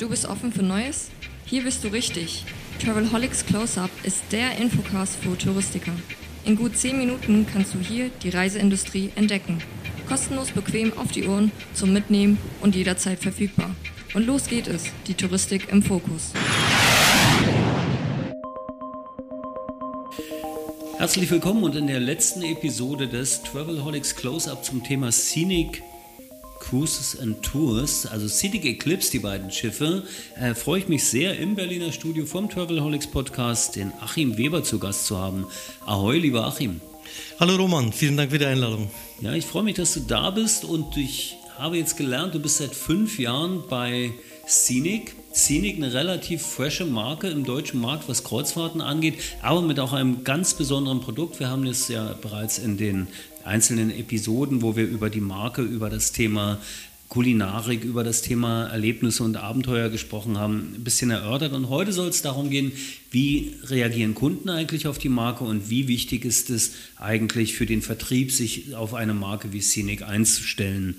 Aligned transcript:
Du 0.00 0.08
bist 0.08 0.24
offen 0.24 0.50
für 0.50 0.62
Neues? 0.62 1.10
Hier 1.44 1.62
bist 1.62 1.84
du 1.84 1.88
richtig. 1.88 2.46
Travelholics 2.82 3.44
Close-Up 3.44 3.90
ist 4.02 4.22
der 4.32 4.56
Infocast 4.56 5.16
für 5.16 5.36
Touristiker. 5.36 5.92
In 6.46 6.56
gut 6.56 6.74
10 6.74 6.96
Minuten 6.96 7.46
kannst 7.52 7.74
du 7.74 7.80
hier 7.80 8.08
die 8.22 8.30
Reiseindustrie 8.30 9.10
entdecken. 9.14 9.58
Kostenlos 10.08 10.52
bequem 10.52 10.96
auf 10.96 11.12
die 11.12 11.28
Ohren, 11.28 11.52
zum 11.74 11.92
Mitnehmen 11.92 12.38
und 12.62 12.74
jederzeit 12.74 13.18
verfügbar. 13.18 13.76
Und 14.14 14.26
los 14.26 14.46
geht 14.46 14.68
es, 14.68 14.84
die 15.06 15.12
Touristik 15.12 15.68
im 15.70 15.82
Fokus. 15.82 16.32
Herzlich 20.96 21.30
willkommen 21.30 21.62
und 21.62 21.76
in 21.76 21.88
der 21.88 22.00
letzten 22.00 22.40
Episode 22.40 23.06
des 23.06 23.42
Travelholics 23.42 24.16
Close-Up 24.16 24.64
zum 24.64 24.82
Thema 24.82 25.12
Scenic 25.12 25.82
Cruises 26.60 27.18
and 27.18 27.42
Tours, 27.42 28.06
also 28.06 28.28
Scenic 28.28 28.64
Eclipse, 28.64 29.10
die 29.10 29.18
beiden 29.18 29.50
Schiffe, 29.50 30.04
äh, 30.36 30.54
freue 30.54 30.80
ich 30.80 30.88
mich 30.88 31.02
sehr 31.04 31.36
im 31.38 31.56
Berliner 31.56 31.90
Studio 31.90 32.26
vom 32.26 32.48
Travelholics 32.48 33.08
Podcast 33.08 33.74
den 33.74 33.92
Achim 34.00 34.36
Weber 34.36 34.62
zu 34.62 34.78
Gast 34.78 35.06
zu 35.06 35.18
haben. 35.18 35.46
Ahoi, 35.86 36.18
lieber 36.18 36.46
Achim. 36.46 36.80
Hallo 37.40 37.56
Roman, 37.56 37.92
vielen 37.92 38.16
Dank 38.16 38.30
für 38.30 38.38
die 38.38 38.44
Einladung. 38.44 38.90
Ja, 39.20 39.32
ich 39.32 39.46
freue 39.46 39.64
mich, 39.64 39.74
dass 39.76 39.94
du 39.94 40.00
da 40.00 40.30
bist 40.30 40.64
und 40.64 40.96
ich 40.96 41.36
habe 41.58 41.78
jetzt 41.78 41.96
gelernt, 41.96 42.34
du 42.34 42.38
bist 42.38 42.58
seit 42.58 42.74
fünf 42.74 43.18
Jahren 43.18 43.64
bei 43.68 44.12
Scenic. 44.46 45.16
Scenic 45.32 45.76
eine 45.76 45.92
relativ 45.92 46.42
frische 46.42 46.84
Marke 46.84 47.28
im 47.28 47.44
deutschen 47.44 47.80
Markt, 47.80 48.08
was 48.08 48.24
Kreuzfahrten 48.24 48.80
angeht, 48.80 49.14
aber 49.42 49.62
mit 49.62 49.78
auch 49.78 49.92
einem 49.92 50.24
ganz 50.24 50.54
besonderen 50.54 51.00
Produkt. 51.00 51.38
Wir 51.38 51.48
haben 51.48 51.66
es 51.66 51.86
ja 51.86 52.14
bereits 52.20 52.58
in 52.58 52.76
den 52.76 53.06
einzelnen 53.44 53.90
Episoden, 53.90 54.60
wo 54.60 54.74
wir 54.74 54.86
über 54.86 55.08
die 55.08 55.20
Marke, 55.20 55.62
über 55.62 55.88
das 55.88 56.10
Thema 56.10 56.58
Kulinarik, 57.08 57.84
über 57.84 58.02
das 58.02 58.22
Thema 58.22 58.66
Erlebnisse 58.66 59.22
und 59.22 59.36
Abenteuer 59.36 59.88
gesprochen 59.88 60.36
haben, 60.36 60.74
ein 60.76 60.84
bisschen 60.84 61.10
erörtert. 61.10 61.52
Und 61.52 61.68
heute 61.68 61.92
soll 61.92 62.08
es 62.08 62.22
darum 62.22 62.50
gehen, 62.50 62.72
wie 63.10 63.54
reagieren 63.64 64.14
Kunden 64.14 64.48
eigentlich 64.48 64.88
auf 64.88 64.98
die 64.98 65.08
Marke 65.08 65.44
und 65.44 65.70
wie 65.70 65.86
wichtig 65.86 66.24
ist 66.24 66.50
es 66.50 66.72
eigentlich 66.96 67.54
für 67.54 67.66
den 67.66 67.82
Vertrieb, 67.82 68.32
sich 68.32 68.74
auf 68.74 68.94
eine 68.94 69.14
Marke 69.14 69.52
wie 69.52 69.60
Scenic 69.60 70.02
einzustellen. 70.02 70.96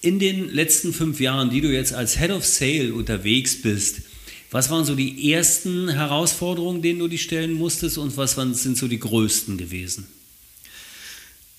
In 0.00 0.18
den 0.18 0.48
letzten 0.50 0.92
fünf 0.92 1.18
Jahren, 1.18 1.50
die 1.50 1.60
du 1.60 1.72
jetzt 1.72 1.92
als 1.92 2.18
Head 2.18 2.30
of 2.30 2.44
Sale 2.44 2.94
unterwegs 2.94 3.60
bist, 3.60 4.02
was 4.50 4.70
waren 4.70 4.84
so 4.84 4.94
die 4.94 5.32
ersten 5.32 5.88
Herausforderungen, 5.88 6.82
denen 6.82 7.00
du 7.00 7.08
dich 7.08 7.22
stellen 7.22 7.52
musstest 7.52 7.98
und 7.98 8.16
was 8.16 8.32
sind 8.32 8.76
so 8.76 8.88
die 8.88 9.00
größten 9.00 9.58
gewesen? 9.58 10.06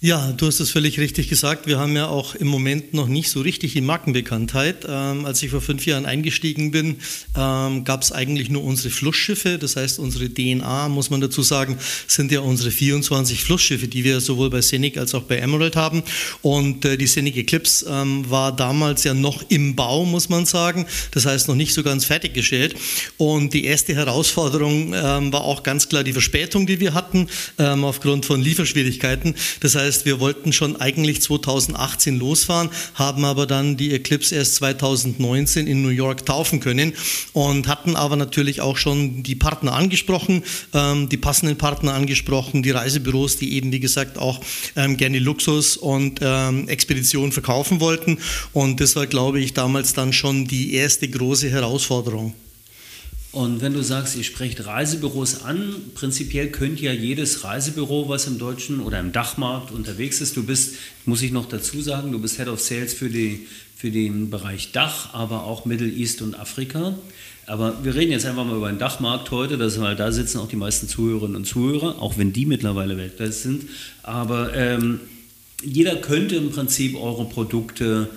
Ja, 0.01 0.31
du 0.31 0.47
hast 0.47 0.61
es 0.61 0.71
völlig 0.71 0.97
richtig 0.97 1.27
gesagt. 1.27 1.67
Wir 1.67 1.77
haben 1.77 1.93
ja 1.93 2.07
auch 2.07 2.33
im 2.33 2.47
Moment 2.47 2.93
noch 2.93 3.09
nicht 3.09 3.29
so 3.29 3.41
richtig 3.41 3.73
die 3.73 3.81
Markenbekanntheit. 3.81 4.85
Ähm, 4.87 5.25
als 5.25 5.43
ich 5.43 5.51
vor 5.51 5.59
fünf 5.59 5.85
Jahren 5.85 6.05
eingestiegen 6.05 6.71
bin, 6.71 6.99
ähm, 7.35 7.83
gab 7.83 8.01
es 8.01 8.13
eigentlich 8.13 8.49
nur 8.49 8.63
unsere 8.63 8.91
Flussschiffe. 8.91 9.57
Das 9.57 9.75
heißt, 9.75 9.99
unsere 9.99 10.33
DNA, 10.33 10.87
muss 10.87 11.09
man 11.09 11.19
dazu 11.19 11.41
sagen, 11.43 11.77
sind 12.07 12.31
ja 12.31 12.39
unsere 12.39 12.71
24 12.71 13.43
Flussschiffe, 13.43 13.89
die 13.89 14.05
wir 14.05 14.21
sowohl 14.21 14.49
bei 14.49 14.61
Scenic 14.61 14.97
als 14.97 15.13
auch 15.13 15.23
bei 15.23 15.35
Emerald 15.35 15.75
haben. 15.75 16.03
Und 16.41 16.85
äh, 16.85 16.97
die 16.97 17.05
Scenic 17.05 17.35
Eclipse 17.35 17.85
ähm, 17.89 18.23
war 18.29 18.55
damals 18.55 19.03
ja 19.03 19.13
noch 19.13 19.43
im 19.49 19.75
Bau, 19.75 20.05
muss 20.05 20.29
man 20.29 20.45
sagen. 20.45 20.85
Das 21.11 21.25
heißt, 21.25 21.49
noch 21.49 21.55
nicht 21.55 21.73
so 21.73 21.83
ganz 21.83 22.05
fertiggestellt. 22.05 22.73
Und 23.17 23.53
die 23.53 23.65
erste 23.65 23.95
Herausforderung 23.95 24.93
ähm, 24.93 25.33
war 25.33 25.41
auch 25.41 25.61
ganz 25.61 25.89
klar 25.89 26.05
die 26.05 26.13
Verspätung, 26.13 26.67
die 26.67 26.79
wir 26.79 26.93
hatten, 26.93 27.27
ähm, 27.57 27.83
aufgrund 27.83 28.25
von 28.25 28.41
Lieferschwierigkeiten. 28.41 29.35
Das 29.59 29.75
heißt, 29.75 29.88
heißt, 29.89 30.05
wir 30.05 30.19
wollten 30.19 30.53
schon 30.53 30.75
eigentlich 30.75 31.21
2018 31.21 32.17
losfahren, 32.17 32.69
haben 32.93 33.25
aber 33.25 33.47
dann 33.47 33.75
die 33.75 33.93
Eclipse 33.93 34.35
erst 34.35 34.55
2019 34.55 35.65
in 35.67 35.81
New 35.81 35.89
York 35.89 36.25
taufen 36.25 36.59
können 36.59 36.93
und 37.33 37.67
hatten 37.67 37.95
aber 37.95 38.15
natürlich 38.15 38.61
auch 38.61 38.77
schon 38.77 39.23
die 39.23 39.35
Partner 39.35 39.73
angesprochen, 39.73 40.43
ähm, 40.73 41.09
die 41.09 41.17
passenden 41.17 41.57
Partner 41.57 41.93
angesprochen, 41.93 42.61
die 42.61 42.71
Reisebüros, 42.71 43.37
die 43.37 43.53
eben, 43.53 43.71
wie 43.71 43.79
gesagt, 43.79 44.17
auch 44.17 44.39
ähm, 44.75 44.95
gerne 44.95 45.19
Luxus 45.19 45.75
und 45.75 46.19
ähm, 46.21 46.67
Expedition 46.69 47.31
verkaufen 47.31 47.79
wollten. 47.79 48.19
Und 48.53 48.79
das 48.79 48.95
war, 48.95 49.07
glaube 49.07 49.39
ich, 49.39 49.53
damals 49.53 49.93
dann 49.93 50.13
schon 50.13 50.45
die 50.45 50.73
erste 50.73 51.07
große 51.09 51.49
Herausforderung. 51.49 52.35
Und 53.31 53.61
wenn 53.61 53.73
du 53.73 53.83
sagst, 53.83 54.15
ihr 54.15 54.23
sprecht 54.23 54.65
Reisebüros 54.65 55.43
an, 55.43 55.75
prinzipiell 55.93 56.49
könnte 56.49 56.83
ja 56.83 56.91
jedes 56.91 57.43
Reisebüro, 57.43 58.09
was 58.09 58.25
im 58.25 58.39
deutschen 58.39 58.79
oder 58.79 58.99
im 58.99 59.11
Dachmarkt 59.11 59.71
unterwegs 59.71 60.19
ist, 60.19 60.35
du 60.35 60.43
bist, 60.43 60.75
muss 61.05 61.21
ich 61.21 61.31
noch 61.31 61.47
dazu 61.47 61.79
sagen, 61.81 62.11
du 62.11 62.19
bist 62.19 62.37
Head 62.37 62.47
of 62.47 62.59
Sales 62.59 62.93
für, 62.95 63.09
die, 63.09 63.45
für 63.75 63.91
den 63.91 64.31
Bereich 64.31 64.71
Dach, 64.71 65.13
aber 65.13 65.43
auch 65.43 65.65
Middle 65.65 65.89
East 65.89 66.23
und 66.23 66.39
Afrika. 66.39 66.95
Aber 67.45 67.83
wir 67.83 67.93
reden 67.93 68.11
jetzt 68.11 68.25
einfach 68.25 68.45
mal 68.45 68.55
über 68.55 68.69
den 68.69 68.79
Dachmarkt 68.79 69.29
heute, 69.29 69.59
das, 69.59 69.79
weil 69.79 69.95
da 69.95 70.11
sitzen 70.11 70.39
auch 70.39 70.47
die 70.47 70.55
meisten 70.55 70.87
Zuhörerinnen 70.87 71.35
und 71.35 71.45
Zuhörer, 71.45 72.01
auch 72.01 72.17
wenn 72.17 72.33
die 72.33 72.47
mittlerweile 72.47 72.97
weltweit 72.97 73.33
sind. 73.35 73.69
Aber 74.01 74.55
ähm, 74.55 75.01
jeder 75.63 75.95
könnte 75.97 76.35
im 76.35 76.49
Prinzip 76.49 76.95
eure 76.95 77.25
Produkte, 77.25 78.09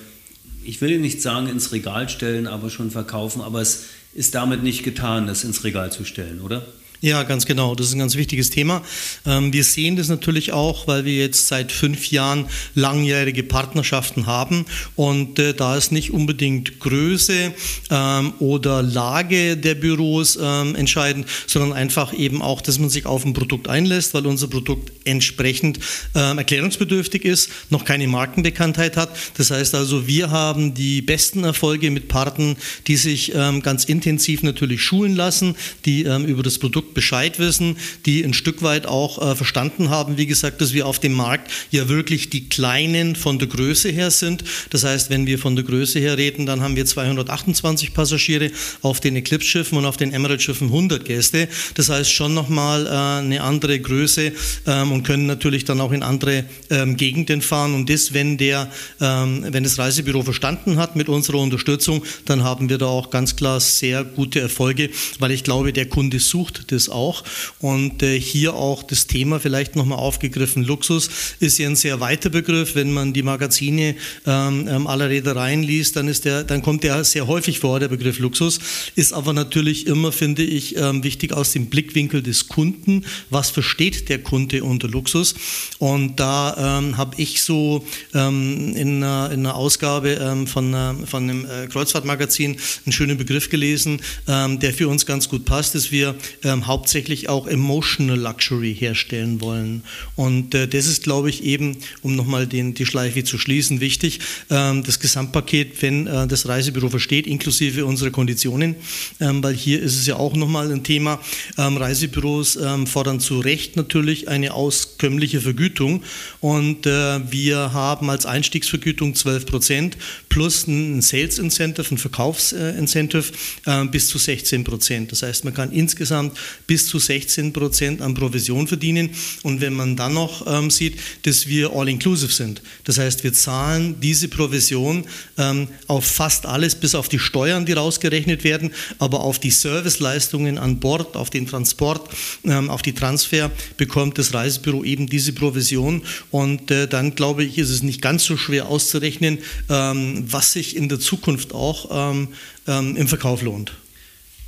ich 0.64 0.80
will 0.80 0.98
nicht 1.00 1.20
sagen 1.20 1.48
ins 1.48 1.72
Regal 1.72 2.08
stellen, 2.08 2.46
aber 2.46 2.70
schon 2.70 2.90
verkaufen, 2.90 3.42
aber 3.42 3.60
es 3.60 3.86
ist 4.14 4.34
damit 4.34 4.62
nicht 4.62 4.82
getan, 4.82 5.26
das 5.26 5.44
ins 5.44 5.64
Regal 5.64 5.90
zu 5.90 6.04
stellen, 6.04 6.40
oder? 6.40 6.66
Ja, 7.04 7.24
ganz 7.24 7.46
genau. 7.46 7.74
Das 7.74 7.88
ist 7.88 7.94
ein 7.94 7.98
ganz 7.98 8.14
wichtiges 8.14 8.50
Thema. 8.50 8.80
Ähm, 9.26 9.52
wir 9.52 9.64
sehen 9.64 9.96
das 9.96 10.06
natürlich 10.06 10.52
auch, 10.52 10.86
weil 10.86 11.04
wir 11.04 11.16
jetzt 11.16 11.48
seit 11.48 11.72
fünf 11.72 12.12
Jahren 12.12 12.46
langjährige 12.76 13.42
Partnerschaften 13.42 14.26
haben. 14.26 14.66
Und 14.94 15.40
äh, 15.40 15.52
da 15.52 15.76
ist 15.76 15.90
nicht 15.90 16.12
unbedingt 16.12 16.78
Größe 16.78 17.54
ähm, 17.90 18.34
oder 18.38 18.84
Lage 18.84 19.56
der 19.56 19.74
Büros 19.74 20.38
ähm, 20.40 20.76
entscheidend, 20.76 21.26
sondern 21.48 21.72
einfach 21.72 22.14
eben 22.14 22.40
auch, 22.40 22.60
dass 22.60 22.78
man 22.78 22.88
sich 22.88 23.04
auf 23.04 23.24
ein 23.24 23.32
Produkt 23.32 23.66
einlässt, 23.66 24.14
weil 24.14 24.24
unser 24.24 24.46
Produkt 24.46 24.92
entsprechend 25.04 25.80
erklärungsbedürftig 26.14 27.24
ist, 27.24 27.50
noch 27.70 27.84
keine 27.84 28.06
Markenbekanntheit 28.06 28.96
hat. 28.96 29.10
Das 29.36 29.50
heißt 29.50 29.74
also, 29.74 30.06
wir 30.06 30.30
haben 30.30 30.74
die 30.74 31.02
besten 31.02 31.42
Erfolge 31.42 31.90
mit 31.90 32.06
Partnern, 32.06 32.56
die 32.86 32.96
sich 32.96 33.32
ganz 33.32 33.84
intensiv 33.84 34.44
natürlich 34.44 34.82
schulen 34.82 35.16
lassen, 35.16 35.56
die 35.84 36.02
über 36.02 36.44
das 36.44 36.58
Produkt 36.58 36.91
Bescheid 36.94 37.38
wissen, 37.38 37.76
die 38.06 38.22
ein 38.24 38.34
Stück 38.34 38.62
weit 38.62 38.86
auch 38.86 39.20
äh, 39.20 39.34
verstanden 39.36 39.90
haben, 39.90 40.16
wie 40.16 40.26
gesagt, 40.26 40.60
dass 40.60 40.72
wir 40.72 40.86
auf 40.86 40.98
dem 40.98 41.12
Markt 41.12 41.50
ja 41.70 41.88
wirklich 41.88 42.30
die 42.30 42.48
Kleinen 42.48 43.16
von 43.16 43.38
der 43.38 43.48
Größe 43.48 43.90
her 43.90 44.10
sind. 44.10 44.44
Das 44.70 44.84
heißt, 44.84 45.10
wenn 45.10 45.26
wir 45.26 45.38
von 45.38 45.56
der 45.56 45.64
Größe 45.64 45.98
her 45.98 46.18
reden, 46.18 46.46
dann 46.46 46.60
haben 46.60 46.76
wir 46.76 46.86
228 46.86 47.94
Passagiere 47.94 48.50
auf 48.82 49.00
den 49.00 49.16
Eclipse-Schiffen 49.16 49.78
und 49.78 49.86
auf 49.86 49.96
den 49.96 50.12
Emerald-Schiffen 50.12 50.68
100 50.68 51.04
Gäste. 51.04 51.48
Das 51.74 51.88
heißt 51.88 52.10
schon 52.10 52.34
nochmal 52.34 52.86
äh, 52.86 52.90
eine 52.90 53.42
andere 53.42 53.78
Größe 53.78 54.32
ähm, 54.66 54.92
und 54.92 55.02
können 55.02 55.26
natürlich 55.26 55.64
dann 55.64 55.80
auch 55.80 55.92
in 55.92 56.02
andere 56.02 56.44
ähm, 56.70 56.96
Gegenden 56.96 57.42
fahren. 57.42 57.74
Und 57.74 57.90
das, 57.90 58.12
wenn, 58.12 58.38
der, 58.38 58.70
ähm, 59.00 59.44
wenn 59.48 59.64
das 59.64 59.78
Reisebüro 59.78 60.22
verstanden 60.22 60.76
hat 60.76 60.96
mit 60.96 61.08
unserer 61.08 61.38
Unterstützung, 61.38 62.04
dann 62.24 62.44
haben 62.44 62.68
wir 62.68 62.78
da 62.78 62.86
auch 62.86 63.10
ganz 63.10 63.36
klar 63.36 63.60
sehr 63.60 64.04
gute 64.04 64.40
Erfolge, 64.40 64.90
weil 65.18 65.30
ich 65.30 65.44
glaube, 65.44 65.72
der 65.72 65.86
Kunde 65.86 66.18
sucht 66.18 66.72
das 66.72 66.81
es 66.82 66.88
auch. 66.88 67.24
Und 67.60 68.02
äh, 68.02 68.20
hier 68.20 68.54
auch 68.54 68.82
das 68.82 69.06
Thema 69.06 69.40
vielleicht 69.40 69.76
nochmal 69.76 69.98
aufgegriffen. 69.98 70.64
Luxus 70.64 71.08
ist 71.40 71.58
ja 71.58 71.68
ein 71.68 71.76
sehr 71.76 72.00
weiter 72.00 72.30
Begriff. 72.30 72.74
Wenn 72.74 72.92
man 72.92 73.12
die 73.12 73.22
Magazine 73.22 73.96
ähm, 74.26 74.68
ähm, 74.68 74.86
aller 74.86 75.08
Reedereien 75.08 75.62
liest, 75.62 75.96
dann, 75.96 76.08
ist 76.08 76.24
der, 76.24 76.44
dann 76.44 76.62
kommt 76.62 76.84
der 76.84 77.04
sehr 77.04 77.26
häufig 77.26 77.60
vor, 77.60 77.80
der 77.80 77.88
Begriff 77.88 78.18
Luxus. 78.18 78.60
Ist 78.94 79.12
aber 79.12 79.32
natürlich 79.32 79.86
immer, 79.86 80.12
finde 80.12 80.42
ich, 80.42 80.76
ähm, 80.76 81.02
wichtig 81.04 81.32
aus 81.32 81.52
dem 81.52 81.66
Blickwinkel 81.66 82.22
des 82.22 82.48
Kunden. 82.48 83.04
Was 83.30 83.50
versteht 83.50 84.08
der 84.08 84.18
Kunde 84.18 84.64
unter 84.64 84.88
Luxus? 84.88 85.34
Und 85.78 86.18
da 86.18 86.78
ähm, 86.78 86.96
habe 86.96 87.20
ich 87.20 87.42
so 87.42 87.84
in, 88.12 88.18
einer, 88.18 89.30
in, 89.32 89.40
einer, 89.40 89.54
Ausgabe 89.54 90.46
von, 90.46 91.06
von 91.06 91.22
einem 91.22 91.44
äh, 91.44 91.66
Kreuzfahrtmagazin 91.66 92.56
einen 92.84 92.92
schönen 92.92 93.16
Begriff 93.16 93.48
gelesen, 93.48 94.00
der 94.26 94.74
für 94.74 94.88
uns 94.88 95.06
ganz 95.06 95.28
gut 95.28 95.44
passt, 95.44 95.74
dass 95.74 95.90
wir 95.90 96.14
ähm, 96.62 96.66
hauptsächlich 96.66 97.28
auch 97.28 97.46
Emotional 97.46 98.18
Luxury 98.18 98.74
herstellen 98.74 99.40
wollen. 99.40 99.82
Und 100.16 100.54
äh, 100.54 100.68
das 100.68 100.86
ist, 100.86 101.04
glaube 101.04 101.30
ich, 101.30 101.44
eben, 101.44 101.76
um 102.02 102.16
nochmal 102.16 102.46
die 102.46 102.86
Schleife 102.86 103.24
zu 103.24 103.38
schließen, 103.38 103.80
wichtig. 103.80 104.20
Ähm, 104.50 104.82
das 104.84 105.00
Gesamtpaket, 105.00 105.80
wenn 105.82 106.06
äh, 106.06 106.26
das 106.26 106.46
Reisebüro 106.48 106.88
versteht, 106.88 107.26
inklusive 107.26 107.84
unserer 107.84 108.10
Konditionen, 108.10 108.76
ähm, 109.20 109.42
weil 109.42 109.54
hier 109.54 109.80
ist 109.80 109.96
es 109.96 110.06
ja 110.06 110.16
auch 110.16 110.34
nochmal 110.34 110.70
ein 110.70 110.84
Thema. 110.84 111.20
Ähm, 111.58 111.76
Reisebüros 111.76 112.56
ähm, 112.56 112.86
fordern 112.86 113.20
zu 113.20 113.40
Recht 113.40 113.76
natürlich 113.76 114.28
eine 114.28 114.54
auskömmliche 114.54 115.40
Vergütung. 115.40 116.02
Und 116.40 116.86
äh, 116.86 117.30
wir 117.30 117.72
haben 117.72 118.10
als 118.10 118.26
Einstiegsvergütung 118.26 119.14
12 119.14 119.46
Prozent 119.46 119.96
plus 120.28 120.66
ein 120.66 121.02
Sales 121.02 121.38
Incentive, 121.38 121.86
ein 121.90 121.98
Verkaufsincentive 121.98 123.32
äh, 123.66 123.84
bis 123.86 124.08
zu 124.08 124.18
16 124.18 124.64
Prozent. 124.64 125.12
Das 125.12 125.22
heißt, 125.22 125.44
man 125.44 125.54
kann 125.54 125.72
insgesamt 125.72 126.36
bis 126.66 126.86
zu 126.86 126.98
16 126.98 127.52
Prozent 127.52 128.00
an 128.00 128.14
Provision 128.14 128.66
verdienen. 128.66 129.10
Und 129.42 129.60
wenn 129.60 129.74
man 129.74 129.96
dann 129.96 130.14
noch 130.14 130.46
ähm, 130.46 130.70
sieht, 130.70 130.98
dass 131.22 131.46
wir 131.46 131.72
all-inclusive 131.72 132.32
sind, 132.32 132.62
das 132.84 132.98
heißt, 132.98 133.24
wir 133.24 133.32
zahlen 133.32 133.96
diese 134.00 134.28
Provision 134.28 135.04
ähm, 135.38 135.68
auf 135.86 136.04
fast 136.04 136.46
alles, 136.46 136.74
bis 136.74 136.94
auf 136.94 137.08
die 137.08 137.18
Steuern, 137.18 137.66
die 137.66 137.72
rausgerechnet 137.72 138.44
werden, 138.44 138.72
aber 138.98 139.20
auf 139.20 139.38
die 139.38 139.50
Serviceleistungen 139.50 140.58
an 140.58 140.80
Bord, 140.80 141.16
auf 141.16 141.30
den 141.30 141.46
Transport, 141.46 142.08
ähm, 142.44 142.70
auf 142.70 142.82
die 142.82 142.92
Transfer 142.92 143.50
bekommt 143.76 144.18
das 144.18 144.34
Reisebüro 144.34 144.84
eben 144.84 145.08
diese 145.08 145.32
Provision. 145.32 146.02
Und 146.30 146.70
äh, 146.70 146.88
dann 146.88 147.14
glaube 147.14 147.44
ich, 147.44 147.58
ist 147.58 147.70
es 147.70 147.82
nicht 147.82 148.02
ganz 148.02 148.24
so 148.24 148.36
schwer 148.36 148.68
auszurechnen, 148.68 149.38
ähm, 149.68 150.24
was 150.26 150.52
sich 150.52 150.76
in 150.76 150.88
der 150.88 151.00
Zukunft 151.00 151.52
auch 151.54 152.12
ähm, 152.12 152.28
ähm, 152.66 152.96
im 152.96 153.08
Verkauf 153.08 153.42
lohnt. 153.42 153.72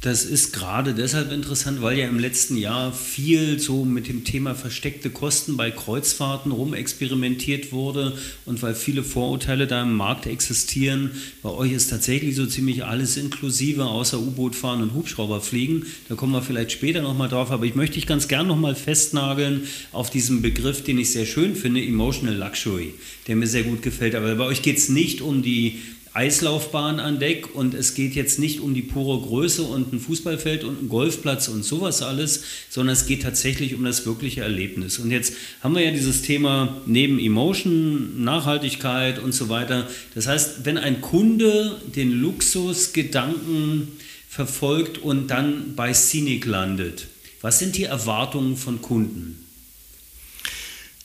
Das 0.04 0.26
ist 0.26 0.52
gerade 0.52 0.92
deshalb 0.92 1.32
interessant, 1.32 1.80
weil 1.80 1.96
ja 1.96 2.06
im 2.06 2.18
letzten 2.18 2.58
Jahr 2.58 2.92
viel 2.92 3.58
so 3.58 3.86
mit 3.86 4.06
dem 4.06 4.22
Thema 4.22 4.54
versteckte 4.54 5.08
Kosten 5.08 5.56
bei 5.56 5.70
Kreuzfahrten 5.70 6.52
rumexperimentiert 6.52 7.72
wurde 7.72 8.12
und 8.44 8.60
weil 8.60 8.74
viele 8.74 9.02
Vorurteile 9.02 9.66
da 9.66 9.80
im 9.80 9.94
Markt 9.94 10.26
existieren. 10.26 11.12
Bei 11.42 11.48
euch 11.48 11.72
ist 11.72 11.88
tatsächlich 11.88 12.36
so 12.36 12.44
ziemlich 12.44 12.84
alles 12.84 13.16
inklusive, 13.16 13.86
außer 13.86 14.20
U-Boot 14.20 14.54
fahren 14.54 14.82
und 14.82 14.92
Hubschrauber 14.92 15.40
fliegen. 15.40 15.86
Da 16.10 16.16
kommen 16.16 16.32
wir 16.32 16.42
vielleicht 16.42 16.72
später 16.72 17.00
nochmal 17.00 17.30
drauf, 17.30 17.50
aber 17.50 17.64
ich 17.64 17.74
möchte 17.74 17.94
dich 17.94 18.06
ganz 18.06 18.28
gern 18.28 18.46
nochmal 18.46 18.74
festnageln 18.74 19.62
auf 19.90 20.10
diesen 20.10 20.42
Begriff, 20.42 20.84
den 20.84 20.98
ich 20.98 21.12
sehr 21.12 21.24
schön 21.24 21.56
finde, 21.56 21.82
Emotional 21.82 22.36
Luxury, 22.36 22.92
der 23.26 23.36
mir 23.36 23.46
sehr 23.46 23.62
gut 23.62 23.80
gefällt. 23.80 24.14
Aber 24.16 24.34
bei 24.34 24.44
euch 24.44 24.60
geht 24.60 24.76
es 24.76 24.90
nicht 24.90 25.22
um 25.22 25.40
die 25.40 25.80
Eislaufbahn 26.14 27.00
an 27.00 27.18
Deck 27.18 27.56
und 27.56 27.74
es 27.74 27.94
geht 27.94 28.14
jetzt 28.14 28.38
nicht 28.38 28.60
um 28.60 28.72
die 28.72 28.82
pure 28.82 29.20
Größe 29.20 29.64
und 29.64 29.92
ein 29.92 29.98
Fußballfeld 29.98 30.62
und 30.62 30.84
ein 30.84 30.88
Golfplatz 30.88 31.48
und 31.48 31.64
sowas 31.64 32.02
alles, 32.02 32.44
sondern 32.70 32.92
es 32.92 33.06
geht 33.06 33.22
tatsächlich 33.22 33.74
um 33.74 33.84
das 33.84 34.06
wirkliche 34.06 34.42
Erlebnis. 34.42 35.00
Und 35.00 35.10
jetzt 35.10 35.34
haben 35.60 35.74
wir 35.74 35.82
ja 35.82 35.90
dieses 35.90 36.22
Thema 36.22 36.80
neben 36.86 37.18
Emotion, 37.18 38.22
Nachhaltigkeit 38.22 39.18
und 39.18 39.32
so 39.32 39.48
weiter. 39.48 39.88
Das 40.14 40.28
heißt, 40.28 40.64
wenn 40.64 40.78
ein 40.78 41.00
Kunde 41.00 41.80
den 41.96 42.12
Luxusgedanken 42.12 43.88
verfolgt 44.28 44.98
und 44.98 45.26
dann 45.28 45.74
bei 45.74 45.92
Scenic 45.92 46.46
landet, 46.46 47.08
was 47.40 47.58
sind 47.58 47.76
die 47.76 47.84
Erwartungen 47.84 48.56
von 48.56 48.80
Kunden? 48.80 49.44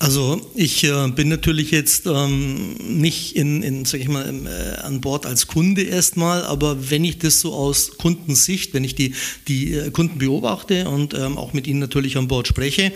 Also 0.01 0.39
ich 0.55 0.85
äh, 0.85 1.09
bin 1.09 1.27
natürlich 1.27 1.71
jetzt 1.71 2.05
ähm, 2.05 2.75
nicht 2.75 3.35
in, 3.35 3.61
in 3.61 3.83
sag 3.83 3.99
ich 3.99 4.07
mal, 4.07 4.25
im, 4.25 4.47
äh, 4.47 4.77
an 4.81 5.01
Bord 5.01 5.25
als 5.25 5.47
Kunde 5.47 5.81
erstmal, 5.81 6.43
aber 6.43 6.89
wenn 6.89 7.03
ich 7.03 7.17
das 7.17 7.41
so 7.41 7.53
aus 7.53 7.97
Kundensicht, 7.97 8.73
wenn 8.73 8.85
ich 8.85 8.95
die, 8.95 9.13
die 9.49 9.73
äh, 9.73 9.91
Kunden 9.91 10.17
beobachte 10.17 10.87
und 10.87 11.15
ähm, 11.15 11.37
auch 11.37 11.51
mit 11.51 11.67
ihnen 11.67 11.81
natürlich 11.81 12.15
an 12.15 12.29
Bord 12.29 12.47
spreche, 12.47 12.93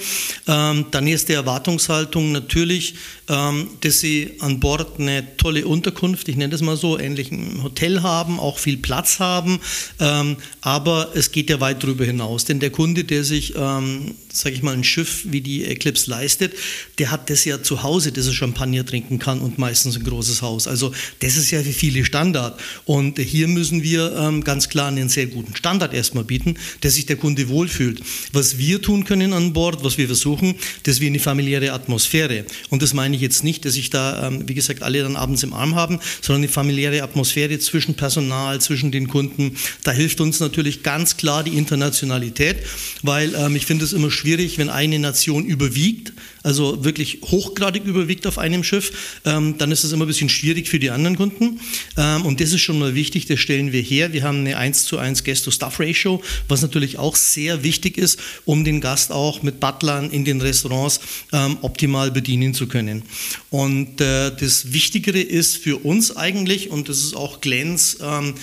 ähm, 0.48 0.86
dann 0.92 1.06
ist 1.06 1.28
die 1.28 1.34
Erwartungshaltung 1.34 2.32
natürlich, 2.32 2.96
ähm, 3.28 3.68
dass 3.82 4.00
sie 4.00 4.36
an 4.40 4.62
Bord 4.62 4.98
eine 4.98 5.36
tolle 5.36 5.68
Unterkunft, 5.68 6.30
ich 6.30 6.38
nenne 6.38 6.52
das 6.52 6.62
mal 6.62 6.78
so, 6.78 6.98
ähnlich 6.98 7.32
ein 7.34 7.64
Hotel 7.64 8.02
haben, 8.02 8.40
auch 8.40 8.58
viel 8.58 8.78
Platz 8.78 9.20
haben, 9.20 9.60
ähm, 10.00 10.38
aber 10.62 11.12
es 11.16 11.34
geht 11.34 11.50
ja 11.50 11.60
weit 11.60 11.84
darüber 11.84 12.06
hinaus, 12.06 12.46
denn 12.46 12.62
der 12.62 12.70
Kunde, 12.70 13.04
der 13.04 13.26
sich, 13.26 13.56
ähm, 13.58 14.16
sage 14.32 14.56
ich 14.56 14.64
mal, 14.64 14.74
ein 14.74 14.86
Schiff 14.86 15.26
wie 15.26 15.42
die 15.42 15.66
Eclipse 15.66 16.10
leistet, 16.10 16.54
der 17.00 17.12
hat 17.12 17.30
das 17.30 17.46
ja 17.46 17.62
zu 17.62 17.84
Hause, 17.84 18.12
dass 18.12 18.28
er 18.28 18.34
Champagner 18.34 18.86
trinken 18.86 19.20
kann 19.20 19.40
und 19.40 19.58
meistens 19.58 19.96
ein 19.96 20.04
großes 20.04 20.42
Haus. 20.42 20.68
Also 20.68 20.94
das 21.20 21.38
ist 21.38 21.50
ja 21.52 21.62
für 21.62 21.74
viele 21.74 22.06
Standard. 22.06 22.60
Und 22.86 23.20
hier 23.20 23.48
müssen 23.48 23.82
wir 23.84 24.16
ähm, 24.16 24.44
ganz 24.44 24.70
klar 24.70 24.90
einen 24.90 25.10
sehr 25.10 25.28
guten 25.28 25.56
Standard 25.56 25.94
erstmal 25.94 26.24
bieten, 26.24 26.56
dass 26.82 26.96
sich 26.96 27.06
der 27.06 27.16
Kunde 27.16 27.50
wohlfühlt. 27.50 28.02
Was 28.32 28.58
wir 28.58 28.82
tun 28.82 29.06
können 29.06 29.34
an 29.34 29.54
Bord, 29.54 29.84
was 29.84 29.98
wir 29.98 30.06
versuchen, 30.08 30.56
dass 30.84 31.00
wir 31.00 31.08
eine 31.08 31.20
familiäre 31.20 31.74
Atmosphäre. 31.74 32.46
Und 32.70 32.82
das 32.84 32.94
meine 32.94 33.16
ich 33.16 33.22
jetzt 33.22 33.44
nicht, 33.44 33.66
dass 33.66 33.76
ich 33.76 33.90
da, 33.90 34.28
ähm, 34.28 34.48
wie 34.48 34.54
gesagt, 34.54 34.84
alle 34.84 35.02
dann 35.02 35.16
abends 35.16 35.44
im 35.44 35.54
Arm 35.54 35.76
haben, 35.76 36.00
sondern 36.22 36.44
eine 36.44 36.52
familiäre 36.52 37.02
Atmosphäre 37.02 37.58
zwischen 37.60 37.96
Personal, 37.96 38.62
zwischen 38.62 38.92
den 38.92 39.08
Kunden. 39.08 39.56
Da 39.84 39.92
hilft 39.92 40.22
uns 40.22 40.40
natürlich 40.40 40.84
ganz 40.84 41.18
klar 41.18 41.44
die 41.44 41.58
Internationalität, 41.58 42.58
weil 43.02 43.34
ähm, 43.34 43.56
ich 43.56 43.66
finde 43.66 43.86
es 43.86 43.94
immer 43.94 44.12
schwierig, 44.12 44.58
wenn 44.60 44.70
eine 44.70 45.00
Nation 45.00 45.46
überwiegt 45.46 46.14
also 46.44 46.84
wirklich 46.84 47.20
hochgradig 47.24 47.86
überwiegt 47.86 48.28
auf 48.28 48.38
einem 48.38 48.64
Schiff, 48.64 49.22
ähm, 49.26 49.58
dann 49.58 49.72
ist 49.72 49.84
es 49.84 49.92
immer 49.92 50.06
ein 50.06 50.08
bisschen 50.08 50.30
schwierig 50.30 50.68
für 50.68 50.80
die 50.80 50.92
anderen 50.92 51.16
Kunden. 51.18 51.60
Ähm, 51.98 52.26
und 52.26 52.42
das 52.42 52.52
ist 52.52 52.62
schon 52.62 52.78
mal 52.80 52.96
wichtig, 52.96 53.26
das 53.26 53.40
stellen 53.40 53.72
wir 53.72 53.82
her. 53.82 54.14
Wir 54.14 54.24
haben 54.24 54.40
eine 54.40 54.58
1 54.58 54.86
zu 54.86 54.98
1 54.98 55.24
Guest-to-Staff-Ratio, 55.24 56.22
was 56.48 56.62
natürlich 56.62 57.00
auch 57.00 57.16
sehr 57.16 57.64
wichtig 57.64 57.98
ist, 57.98 58.20
um 58.46 58.64
den 58.64 58.82
Gast 58.82 59.12
auch 59.12 59.42
mit 59.42 59.60
Butlern 59.60 60.12
in 60.12 60.26
den 60.26 60.42
Restaurants 60.42 61.00
ähm, 61.32 61.58
optimal 61.62 62.12
bedienen 62.12 62.54
zu 62.54 62.68
können. 62.68 63.04
Und 63.50 64.02
äh, 64.02 64.32
das 64.36 64.74
Wichtigere 64.74 65.22
ist 65.22 65.58
für 65.58 65.78
uns 65.78 66.16
eigentlich, 66.16 66.70
und 66.70 66.90
das 66.90 67.00
ist 67.00 67.16
auch 67.16 67.42
Glens, 67.42 67.98
ähm, 68.02 68.36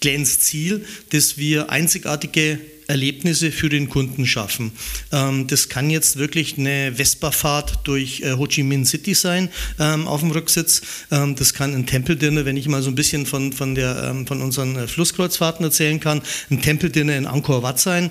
Glens 0.00 0.40
Ziel, 0.40 0.84
dass 1.10 1.38
wir 1.38 1.70
einzigartige 1.70 2.60
Erlebnisse 2.88 3.52
für 3.52 3.68
den 3.68 3.88
Kunden 3.88 4.26
schaffen. 4.26 4.72
Ähm, 5.12 5.46
das 5.46 5.68
kann 5.68 5.90
jetzt 5.90 6.16
wirklich 6.16 6.58
eine 6.58 6.94
Vespa-Fahrt 6.94 7.80
durch 7.84 8.22
äh, 8.22 8.32
Ho 8.32 8.46
Chi 8.46 8.62
Minh 8.62 8.84
City 8.84 9.14
sein 9.14 9.50
ähm, 9.78 10.08
auf 10.08 10.20
dem 10.20 10.30
Rücksitz. 10.30 10.82
Ähm, 11.10 11.36
das 11.36 11.54
kann 11.54 11.74
ein 11.74 11.86
Tempeldinner, 11.86 12.44
wenn 12.44 12.56
ich 12.56 12.66
mal 12.66 12.82
so 12.82 12.90
ein 12.90 12.94
bisschen 12.94 13.26
von, 13.26 13.52
von, 13.52 13.74
der, 13.74 14.16
von 14.26 14.42
unseren 14.42 14.76
äh, 14.76 14.88
Flusskreuzfahrten 14.88 15.64
erzählen 15.64 16.00
kann, 16.00 16.22
ein 16.50 16.60
Tempeldinner 16.60 17.16
in 17.16 17.26
Angkor 17.26 17.62
Wat 17.62 17.78
sein 17.78 18.10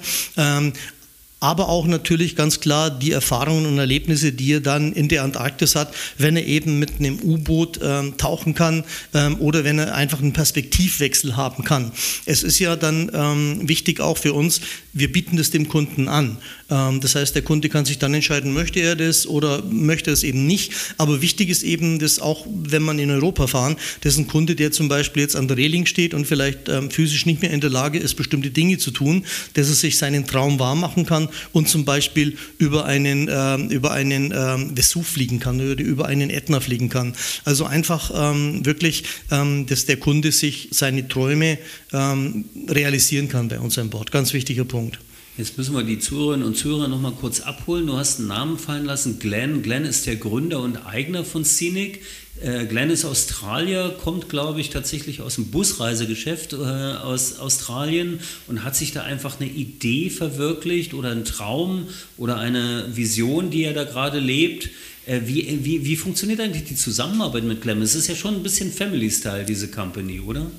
aber 1.39 1.69
auch 1.69 1.85
natürlich 1.85 2.35
ganz 2.35 2.59
klar 2.59 2.89
die 2.89 3.11
Erfahrungen 3.11 3.67
und 3.67 3.77
Erlebnisse, 3.77 4.31
die 4.31 4.53
er 4.53 4.59
dann 4.59 4.93
in 4.93 5.07
der 5.07 5.23
Antarktis 5.23 5.75
hat, 5.75 5.93
wenn 6.17 6.35
er 6.35 6.45
eben 6.45 6.79
mit 6.79 6.99
einem 6.99 7.19
U-Boot 7.21 7.79
ähm, 7.83 8.17
tauchen 8.17 8.55
kann 8.55 8.83
ähm, 9.13 9.39
oder 9.39 9.63
wenn 9.63 9.77
er 9.77 9.93
einfach 9.93 10.19
einen 10.19 10.33
Perspektivwechsel 10.33 11.37
haben 11.37 11.63
kann. 11.63 11.91
Es 12.25 12.41
ist 12.41 12.57
ja 12.57 12.75
dann 12.75 13.11
ähm, 13.13 13.67
wichtig 13.67 13.99
auch 13.99 14.17
für 14.17 14.33
uns, 14.33 14.61
wir 14.93 15.11
bieten 15.11 15.37
das 15.37 15.51
dem 15.51 15.67
Kunden 15.67 16.07
an. 16.07 16.37
Ähm, 16.71 17.01
das 17.01 17.13
heißt, 17.13 17.35
der 17.35 17.43
Kunde 17.43 17.69
kann 17.69 17.85
sich 17.85 17.99
dann 17.99 18.15
entscheiden, 18.15 18.53
möchte 18.53 18.79
er 18.79 18.95
das 18.95 19.27
oder 19.27 19.61
möchte 19.63 20.09
es 20.09 20.23
eben 20.23 20.47
nicht. 20.47 20.73
Aber 20.97 21.21
wichtig 21.21 21.49
ist 21.49 21.61
eben, 21.61 21.99
dass 21.99 22.19
auch, 22.19 22.47
wenn 22.49 22.81
man 22.81 22.97
in 22.97 23.11
Europa 23.11 23.45
fahren, 23.45 23.75
dass 24.01 24.17
ein 24.17 24.27
Kunde, 24.27 24.55
der 24.55 24.71
zum 24.71 24.87
Beispiel 24.87 25.21
jetzt 25.21 25.35
an 25.35 25.47
der 25.47 25.57
Reling 25.57 25.85
steht 25.85 26.15
und 26.15 26.25
vielleicht 26.25 26.67
ähm, 26.67 26.89
physisch 26.89 27.27
nicht 27.27 27.43
mehr 27.43 27.51
in 27.51 27.61
der 27.61 27.69
Lage 27.69 27.99
ist, 27.99 28.15
bestimmte 28.15 28.49
Dinge 28.49 28.79
zu 28.79 28.89
tun, 28.89 29.23
dass 29.53 29.69
er 29.69 29.75
sich 29.75 29.97
seinen 29.97 30.25
Traum 30.25 30.57
wahr 30.57 30.75
machen 30.75 31.05
kann 31.05 31.26
und 31.51 31.69
zum 31.69 31.85
Beispiel 31.85 32.37
über 32.57 32.85
einen, 32.85 33.27
äh, 33.27 33.55
über 33.73 33.91
einen 33.91 34.31
äh, 34.31 34.75
Vesuv 34.75 35.07
fliegen 35.07 35.39
kann 35.39 35.59
oder 35.59 35.83
über 35.83 36.05
einen 36.05 36.29
Ätna 36.29 36.59
fliegen 36.59 36.89
kann. 36.89 37.15
Also 37.45 37.65
einfach 37.65 38.11
ähm, 38.13 38.65
wirklich, 38.65 39.03
ähm, 39.31 39.65
dass 39.65 39.85
der 39.85 39.97
Kunde 39.97 40.31
sich 40.31 40.69
seine 40.71 41.07
Träume 41.07 41.57
ähm, 41.93 42.45
realisieren 42.67 43.29
kann 43.29 43.47
bei 43.47 43.59
uns 43.59 43.77
an 43.77 43.89
Bord. 43.89 44.11
Ganz 44.11 44.33
wichtiger 44.33 44.65
Punkt. 44.65 44.99
Jetzt 45.37 45.55
müssen 45.55 45.75
wir 45.75 45.83
die 45.83 45.99
Zuhörerinnen 45.99 46.47
und 46.47 46.57
Zuhörer 46.57 46.87
noch 46.87 46.99
mal 46.99 47.11
kurz 47.11 47.41
abholen. 47.41 47.85
Du 47.85 47.95
hast 47.95 48.17
einen 48.17 48.29
Namen 48.29 48.57
fallen 48.57 48.85
lassen, 48.85 49.19
Glenn. 49.19 49.61
Glenn 49.61 49.85
ist 49.85 50.07
der 50.07 50.15
Gründer 50.15 50.59
und 50.61 50.77
Eigner 50.87 51.23
von 51.23 51.45
Scenic. 51.45 52.01
Äh, 52.41 52.65
Glenn 52.65 52.89
ist 52.89 53.05
Australier, 53.05 53.95
kommt, 54.03 54.29
glaube 54.29 54.61
ich, 54.61 54.69
tatsächlich 54.69 55.21
aus 55.21 55.35
dem 55.35 55.49
Busreisegeschäft 55.49 56.53
äh, 56.53 56.57
aus 56.57 57.39
Australien 57.39 58.19
und 58.47 58.63
hat 58.63 58.75
sich 58.75 58.91
da 58.91 59.03
einfach 59.03 59.39
eine 59.39 59.49
Idee 59.49 60.09
verwirklicht 60.09 60.93
oder 60.93 61.11
einen 61.11 61.25
Traum 61.25 61.87
oder 62.17 62.37
eine 62.37 62.85
Vision, 62.95 63.49
die 63.49 63.63
er 63.63 63.73
da 63.73 63.85
gerade 63.85 64.19
lebt. 64.19 64.69
Äh, 65.07 65.21
wie, 65.25 65.59
wie, 65.63 65.85
wie 65.85 65.95
funktioniert 65.95 66.39
eigentlich 66.39 66.65
die 66.65 66.75
Zusammenarbeit 66.75 67.43
mit 67.43 67.61
Glenn? 67.61 67.81
Es 67.81 67.95
ist 67.95 68.07
ja 68.07 68.15
schon 68.15 68.35
ein 68.35 68.43
bisschen 68.43 68.71
Family-Style, 68.71 69.45
diese 69.45 69.69
Company, 69.69 70.19
oder? 70.19 70.51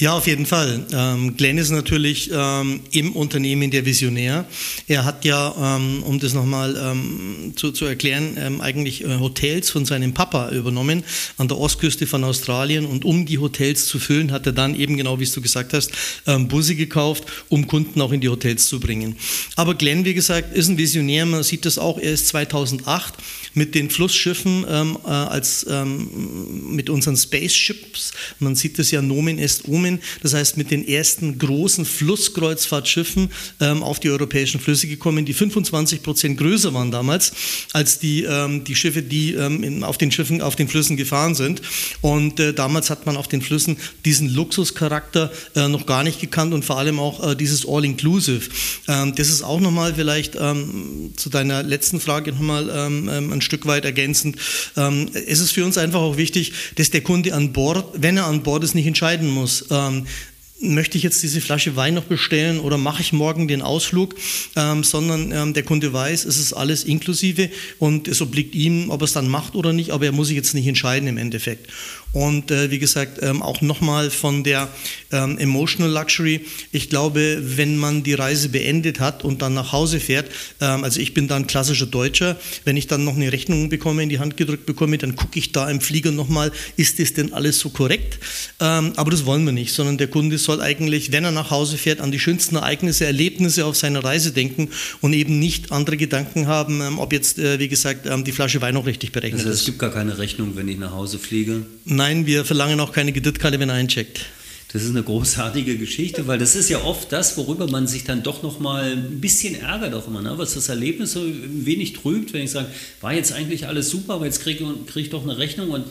Ja, 0.00 0.14
auf 0.14 0.26
jeden 0.26 0.46
Fall. 0.46 0.86
Ähm, 0.94 1.36
Glenn 1.36 1.58
ist 1.58 1.68
natürlich 1.68 2.30
ähm, 2.32 2.80
im 2.90 3.12
Unternehmen 3.12 3.70
der 3.70 3.84
Visionär. 3.84 4.46
Er 4.88 5.04
hat 5.04 5.26
ja, 5.26 5.76
ähm, 5.76 6.02
um 6.04 6.18
das 6.18 6.32
nochmal 6.32 6.74
ähm, 6.82 7.52
zu, 7.54 7.70
zu 7.70 7.84
erklären, 7.84 8.34
ähm, 8.38 8.62
eigentlich 8.62 9.04
äh, 9.04 9.18
Hotels 9.18 9.68
von 9.68 9.84
seinem 9.84 10.14
Papa 10.14 10.52
übernommen 10.52 11.04
an 11.36 11.48
der 11.48 11.58
Ostküste 11.58 12.06
von 12.06 12.24
Australien. 12.24 12.86
Und 12.86 13.04
um 13.04 13.26
die 13.26 13.36
Hotels 13.36 13.88
zu 13.88 13.98
füllen, 13.98 14.32
hat 14.32 14.46
er 14.46 14.52
dann 14.52 14.74
eben 14.74 14.96
genau, 14.96 15.20
wie 15.20 15.26
du 15.26 15.42
gesagt 15.42 15.74
hast, 15.74 15.90
ähm, 16.26 16.48
Busse 16.48 16.76
gekauft, 16.76 17.24
um 17.50 17.66
Kunden 17.66 18.00
auch 18.00 18.12
in 18.12 18.22
die 18.22 18.30
Hotels 18.30 18.68
zu 18.68 18.80
bringen. 18.80 19.16
Aber 19.54 19.74
Glenn, 19.74 20.06
wie 20.06 20.14
gesagt, 20.14 20.56
ist 20.56 20.68
ein 20.68 20.78
Visionär. 20.78 21.26
Man 21.26 21.42
sieht 21.42 21.66
das 21.66 21.76
auch. 21.76 21.98
Er 21.98 22.12
ist 22.12 22.28
2008 22.28 23.12
mit 23.52 23.74
den 23.74 23.90
Flussschiffen 23.90 24.64
äh, 24.64 25.10
als 25.10 25.66
mit 25.66 26.88
unseren 26.88 27.16
Spaceships. 27.16 28.12
Man 28.38 28.54
sieht 28.54 28.78
das 28.78 28.90
ja 28.92 29.02
Nomen 29.02 29.38
est 29.38 29.68
Omen 29.68 29.89
gekommen, 29.90 30.20
das 30.22 30.34
heißt 30.34 30.56
mit 30.56 30.70
den 30.70 30.86
ersten 30.86 31.38
großen 31.38 31.84
Flusskreuzfahrtschiffen 31.84 33.30
ähm, 33.60 33.82
auf 33.82 34.00
die 34.00 34.10
europäischen 34.10 34.60
Flüsse 34.60 34.86
gekommen, 34.86 35.24
die 35.24 35.32
25 35.32 36.02
Prozent 36.02 36.38
größer 36.38 36.72
waren 36.74 36.90
damals 36.90 37.32
als 37.72 37.98
die, 37.98 38.24
ähm, 38.24 38.64
die 38.64 38.74
Schiffe, 38.74 39.02
die 39.02 39.34
ähm, 39.34 39.62
in, 39.62 39.84
auf 39.84 39.98
den 39.98 40.10
Schiffen, 40.10 40.42
auf 40.42 40.56
den 40.56 40.68
Flüssen 40.68 40.96
gefahren 40.96 41.34
sind. 41.34 41.62
Und 42.00 42.40
äh, 42.40 42.52
damals 42.52 42.90
hat 42.90 43.06
man 43.06 43.16
auf 43.16 43.28
den 43.28 43.42
Flüssen 43.42 43.76
diesen 44.04 44.32
Luxuscharakter 44.32 45.30
äh, 45.54 45.68
noch 45.68 45.86
gar 45.86 46.04
nicht 46.04 46.20
gekannt 46.20 46.54
und 46.54 46.64
vor 46.64 46.78
allem 46.78 46.98
auch 46.98 47.30
äh, 47.30 47.36
dieses 47.36 47.66
All-Inclusive. 47.66 48.48
Ähm, 48.88 49.14
das 49.14 49.28
ist 49.28 49.42
auch 49.42 49.60
nochmal 49.60 49.94
vielleicht 49.94 50.36
ähm, 50.38 51.12
zu 51.16 51.30
deiner 51.30 51.62
letzten 51.62 52.00
Frage 52.00 52.32
nochmal 52.32 52.70
ähm, 52.72 53.32
ein 53.32 53.40
Stück 53.40 53.66
weit 53.66 53.84
ergänzend. 53.84 54.36
Es 54.74 55.40
ist 55.40 55.52
für 55.52 55.64
uns 55.64 55.78
einfach 55.78 56.00
auch 56.00 56.16
wichtig, 56.16 56.52
dass 56.76 56.90
der 56.90 57.00
Kunde 57.00 57.34
an 57.34 57.52
Bord, 57.52 57.84
wenn 57.94 58.16
er 58.16 58.26
an 58.26 58.42
Bord 58.42 58.64
ist, 58.64 58.74
nicht 58.74 58.86
entscheiden 58.86 59.28
muss 59.28 59.64
ähm, 59.88 60.06
möchte 60.60 60.98
ich 60.98 61.04
jetzt 61.04 61.22
diese 61.22 61.40
Flasche 61.40 61.76
Wein 61.76 61.94
noch 61.94 62.04
bestellen 62.04 62.60
oder 62.60 62.76
mache 62.76 63.00
ich 63.02 63.12
morgen 63.12 63.48
den 63.48 63.62
Ausflug, 63.62 64.14
ähm, 64.56 64.84
sondern 64.84 65.32
ähm, 65.32 65.54
der 65.54 65.62
Kunde 65.62 65.92
weiß, 65.92 66.24
es 66.24 66.38
ist 66.38 66.52
alles 66.52 66.84
inklusive 66.84 67.50
und 67.78 68.08
es 68.08 68.20
obliegt 68.20 68.54
ihm, 68.54 68.90
ob 68.90 69.00
er 69.00 69.04
es 69.04 69.12
dann 69.12 69.28
macht 69.28 69.54
oder 69.54 69.72
nicht, 69.72 69.90
aber 69.90 70.04
er 70.04 70.12
muss 70.12 70.28
sich 70.28 70.36
jetzt 70.36 70.54
nicht 70.54 70.66
entscheiden 70.66 71.08
im 71.08 71.18
Endeffekt. 71.18 71.70
Und 72.12 72.50
äh, 72.50 72.70
wie 72.70 72.78
gesagt, 72.78 73.18
ähm, 73.22 73.42
auch 73.42 73.60
nochmal 73.60 74.10
von 74.10 74.42
der 74.42 74.68
ähm, 75.12 75.38
Emotional 75.38 75.90
Luxury. 75.90 76.40
Ich 76.72 76.90
glaube, 76.90 77.38
wenn 77.40 77.76
man 77.76 78.02
die 78.02 78.14
Reise 78.14 78.48
beendet 78.48 78.98
hat 79.00 79.24
und 79.24 79.42
dann 79.42 79.54
nach 79.54 79.72
Hause 79.72 80.00
fährt, 80.00 80.30
ähm, 80.60 80.82
also 80.82 81.00
ich 81.00 81.14
bin 81.14 81.28
dann 81.28 81.46
klassischer 81.46 81.86
Deutscher, 81.86 82.36
wenn 82.64 82.76
ich 82.76 82.88
dann 82.88 83.04
noch 83.04 83.14
eine 83.14 83.32
Rechnung 83.32 83.68
bekomme, 83.68 84.02
in 84.02 84.08
die 84.08 84.18
Hand 84.18 84.36
gedrückt 84.36 84.66
bekomme, 84.66 84.98
dann 84.98 85.14
gucke 85.14 85.38
ich 85.38 85.52
da 85.52 85.70
im 85.70 85.80
Flieger 85.80 86.10
nochmal, 86.10 86.50
ist 86.76 86.98
das 86.98 87.12
denn 87.12 87.32
alles 87.32 87.60
so 87.60 87.70
korrekt? 87.70 88.18
Ähm, 88.58 88.92
aber 88.96 89.10
das 89.10 89.24
wollen 89.24 89.44
wir 89.44 89.52
nicht, 89.52 89.72
sondern 89.72 89.98
der 89.98 90.08
Kunde 90.08 90.38
soll 90.38 90.60
eigentlich, 90.60 91.12
wenn 91.12 91.24
er 91.24 91.30
nach 91.30 91.50
Hause 91.50 91.78
fährt, 91.78 92.00
an 92.00 92.10
die 92.10 92.18
schönsten 92.18 92.56
Ereignisse, 92.56 93.06
Erlebnisse 93.06 93.66
auf 93.66 93.76
seiner 93.76 94.02
Reise 94.02 94.32
denken 94.32 94.70
und 95.00 95.12
eben 95.12 95.38
nicht 95.38 95.70
andere 95.70 95.96
Gedanken 95.96 96.48
haben, 96.48 96.80
ähm, 96.80 96.98
ob 96.98 97.12
jetzt, 97.12 97.38
äh, 97.38 97.60
wie 97.60 97.68
gesagt, 97.68 98.06
ähm, 98.06 98.24
die 98.24 98.32
Flasche 98.32 98.60
Wein 98.60 98.74
noch 98.74 98.86
richtig 98.86 99.12
berechnet 99.12 99.42
also, 99.42 99.52
ist. 99.52 99.60
Es 99.60 99.66
gibt 99.66 99.78
gar 99.78 99.90
keine 99.90 100.18
Rechnung, 100.18 100.56
wenn 100.56 100.66
ich 100.66 100.78
nach 100.78 100.92
Hause 100.92 101.18
fliege? 101.18 101.62
Nein, 101.84 101.99
wir 102.00 102.44
verlangen 102.44 102.80
auch 102.80 102.92
keine 102.92 103.12
Kreditkarte, 103.12 103.60
wenn 103.60 103.68
er 103.68 103.74
eincheckt. 103.74 104.24
Das 104.72 104.82
ist 104.82 104.90
eine 104.90 105.02
großartige 105.02 105.76
Geschichte, 105.76 106.26
weil 106.26 106.38
das 106.38 106.54
ist 106.56 106.70
ja 106.70 106.82
oft 106.82 107.12
das, 107.12 107.36
worüber 107.36 107.68
man 107.68 107.86
sich 107.86 108.04
dann 108.04 108.22
doch 108.22 108.42
noch 108.42 108.58
mal 108.58 108.92
ein 108.92 109.20
bisschen 109.20 109.60
ärgert 109.60 109.94
auch 109.94 110.06
immer, 110.06 110.22
ne? 110.22 110.34
was 110.36 110.54
das 110.54 110.68
Erlebnis 110.68 111.12
so 111.12 111.20
ein 111.20 111.66
wenig 111.66 111.92
trübt, 111.92 112.32
wenn 112.32 112.44
ich 112.44 112.52
sage, 112.52 112.68
war 113.00 113.12
jetzt 113.12 113.32
eigentlich 113.32 113.66
alles 113.66 113.90
super, 113.90 114.14
aber 114.14 114.26
jetzt 114.26 114.40
kriege 114.42 114.64
krieg 114.86 115.04
ich 115.04 115.10
doch 115.10 115.24
eine 115.24 115.38
Rechnung 115.38 115.70
und 115.70 115.84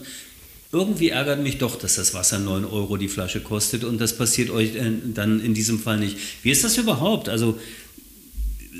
irgendwie 0.71 1.09
ärgert 1.09 1.43
mich 1.43 1.57
doch, 1.57 1.77
dass 1.77 1.95
das 1.95 2.13
Wasser 2.13 2.39
9 2.39 2.63
Euro 2.65 2.95
die 2.97 3.09
Flasche 3.09 3.41
kostet 3.41 3.83
und 3.83 3.99
das 3.99 4.17
passiert 4.17 4.49
euch 4.49 4.75
äh, 4.75 4.91
dann 5.13 5.41
in 5.41 5.53
diesem 5.53 5.79
Fall 5.79 5.97
nicht. 5.99 6.17
Wie 6.41 6.51
ist 6.51 6.63
das 6.63 6.77
überhaupt? 6.77 7.27
Also 7.27 7.59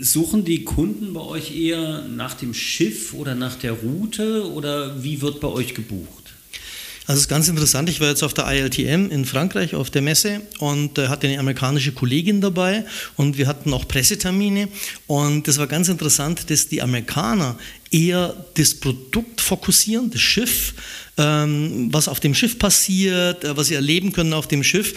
suchen 0.01 0.45
die 0.45 0.63
Kunden 0.63 1.13
bei 1.13 1.21
euch 1.21 1.55
eher 1.55 2.03
nach 2.07 2.35
dem 2.35 2.53
Schiff 2.53 3.13
oder 3.13 3.35
nach 3.35 3.55
der 3.55 3.73
Route 3.73 4.49
oder 4.51 5.03
wie 5.03 5.21
wird 5.21 5.39
bei 5.41 5.49
euch 5.49 5.73
gebucht? 5.73 6.18
Also 7.09 7.21
es 7.21 7.23
ist 7.23 7.29
ganz 7.29 7.47
interessant, 7.47 7.89
ich 7.89 8.01
war 8.01 8.09
jetzt 8.09 8.21
auf 8.21 8.35
der 8.35 8.45
ILTM 8.45 9.09
in 9.09 9.25
Frankreich 9.25 9.73
auf 9.73 9.89
der 9.89 10.03
Messe 10.03 10.41
und 10.59 10.99
äh, 10.99 11.07
hatte 11.07 11.25
eine 11.25 11.39
amerikanische 11.39 11.91
Kollegin 11.91 12.39
dabei 12.39 12.85
und 13.15 13.39
wir 13.39 13.47
hatten 13.47 13.73
auch 13.73 13.87
Pressetermine. 13.87 14.67
Und 15.07 15.47
das 15.47 15.57
war 15.57 15.65
ganz 15.65 15.89
interessant, 15.89 16.51
dass 16.51 16.67
die 16.67 16.83
Amerikaner 16.83 17.57
eher 17.89 18.45
das 18.53 18.75
Produkt 18.75 19.41
fokussieren, 19.41 20.11
das 20.11 20.21
Schiff, 20.21 20.75
was 21.21 22.07
auf 22.07 22.19
dem 22.19 22.33
Schiff 22.33 22.57
passiert, 22.57 23.43
äh, 23.43 23.57
was 23.57 23.67
sie 23.67 23.75
erleben 23.75 24.13
können 24.13 24.33
auf 24.33 24.47
dem 24.47 24.63
Schiff, 24.63 24.93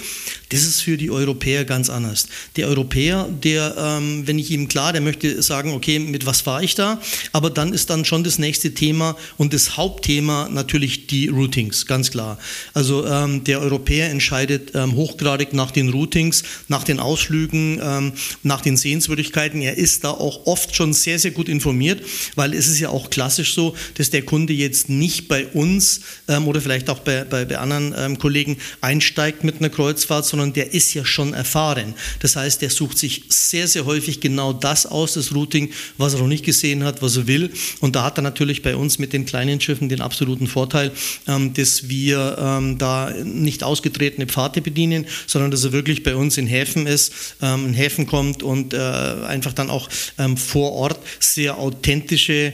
das 0.50 0.62
ist 0.62 0.80
für 0.80 0.96
die 0.96 1.10
Europäer 1.10 1.64
ganz 1.64 1.90
anders. 1.90 2.28
Der 2.56 2.68
Europäer, 2.68 3.28
der, 3.42 3.74
ähm, 3.76 4.26
wenn 4.26 4.38
ich 4.38 4.50
ihm 4.50 4.68
klar, 4.68 4.92
der 4.92 5.00
möchte 5.02 5.42
sagen, 5.42 5.72
okay, 5.72 5.98
mit 5.98 6.24
was 6.26 6.42
fahre 6.42 6.64
ich 6.64 6.74
da, 6.74 7.00
aber 7.32 7.50
dann 7.50 7.72
ist 7.72 7.90
dann 7.90 8.04
schon 8.04 8.22
das 8.22 8.38
nächste 8.38 8.74
Thema 8.74 9.16
und 9.36 9.52
das 9.52 9.76
Hauptthema 9.76 10.48
natürlich 10.50 11.06
die 11.08 11.28
Routings, 11.28 11.86
ganz 11.86 12.10
klar. 12.10 12.38
Also 12.74 13.06
ähm, 13.06 13.42
der 13.44 13.60
Europäer 13.60 14.10
entscheidet 14.10 14.72
hochgradig 14.74 15.52
nach 15.52 15.70
den 15.70 15.88
Routings, 15.88 16.44
nach 16.68 16.84
den 16.84 17.00
Ausflügen, 17.00 18.12
nach 18.42 18.60
den 18.60 18.76
Sehenswürdigkeiten. 18.76 19.60
Er 19.60 19.76
ist 19.76 20.04
da 20.04 20.10
auch 20.10 20.46
oft 20.46 20.74
schon 20.74 20.92
sehr, 20.92 21.18
sehr 21.18 21.30
gut 21.30 21.48
informiert, 21.48 22.02
weil 22.34 22.54
es 22.54 22.68
ist 22.68 22.78
ja 22.78 22.90
auch 22.90 23.10
klassisch 23.10 23.54
so, 23.54 23.74
dass 23.94 24.10
der 24.10 24.22
Kunde 24.22 24.52
jetzt 24.52 24.88
nicht 24.88 25.28
bei 25.28 25.46
uns 25.46 26.00
ähm, 26.28 26.48
oder 26.48 26.60
vielleicht 26.60 26.88
auch 26.90 27.00
bei, 27.00 27.24
bei, 27.24 27.44
bei 27.44 27.58
anderen 27.58 27.94
ähm, 27.96 28.18
Kollegen 28.18 28.56
einsteigt 28.80 29.44
mit 29.44 29.58
einer 29.58 29.70
Kreuzfahrt, 29.70 30.24
sondern 30.24 30.52
der 30.52 30.72
ist 30.72 30.94
ja 30.94 31.04
schon 31.04 31.34
erfahren. 31.34 31.94
Das 32.20 32.36
heißt, 32.36 32.62
der 32.62 32.70
sucht 32.70 32.98
sich 32.98 33.24
sehr, 33.28 33.68
sehr 33.68 33.84
häufig 33.84 34.20
genau 34.20 34.52
das 34.52 34.86
aus, 34.86 35.14
das 35.14 35.34
Routing, 35.34 35.70
was 35.98 36.14
er 36.14 36.20
noch 36.20 36.28
nicht 36.28 36.44
gesehen 36.44 36.84
hat, 36.84 37.02
was 37.02 37.16
er 37.16 37.26
will. 37.26 37.50
Und 37.80 37.96
da 37.96 38.04
hat 38.04 38.18
er 38.18 38.22
natürlich 38.22 38.62
bei 38.62 38.76
uns 38.76 38.98
mit 38.98 39.12
den 39.12 39.26
kleinen 39.26 39.60
Schiffen 39.60 39.88
den 39.88 40.00
absoluten 40.00 40.46
Vorteil, 40.46 40.92
ähm, 41.26 41.54
dass 41.54 41.88
wir 41.88 42.36
ähm, 42.38 42.78
da 42.78 43.10
nicht 43.24 43.64
ausgetretene 43.64 44.26
Pfade 44.26 44.60
bedienen, 44.60 45.06
sondern 45.26 45.50
dass 45.50 45.64
er 45.64 45.72
wirklich 45.72 46.02
bei 46.02 46.14
uns 46.14 46.38
in 46.38 46.46
Häfen 46.46 46.86
ist, 46.86 47.12
ähm, 47.42 47.66
in 47.66 47.74
Häfen 47.74 48.06
kommt 48.06 48.42
und 48.42 48.74
äh, 48.74 48.78
einfach 48.78 49.52
dann 49.52 49.70
auch 49.70 49.88
ähm, 50.18 50.36
vor 50.36 50.72
Ort 50.72 51.00
sehr 51.20 51.58
authentische 51.58 52.52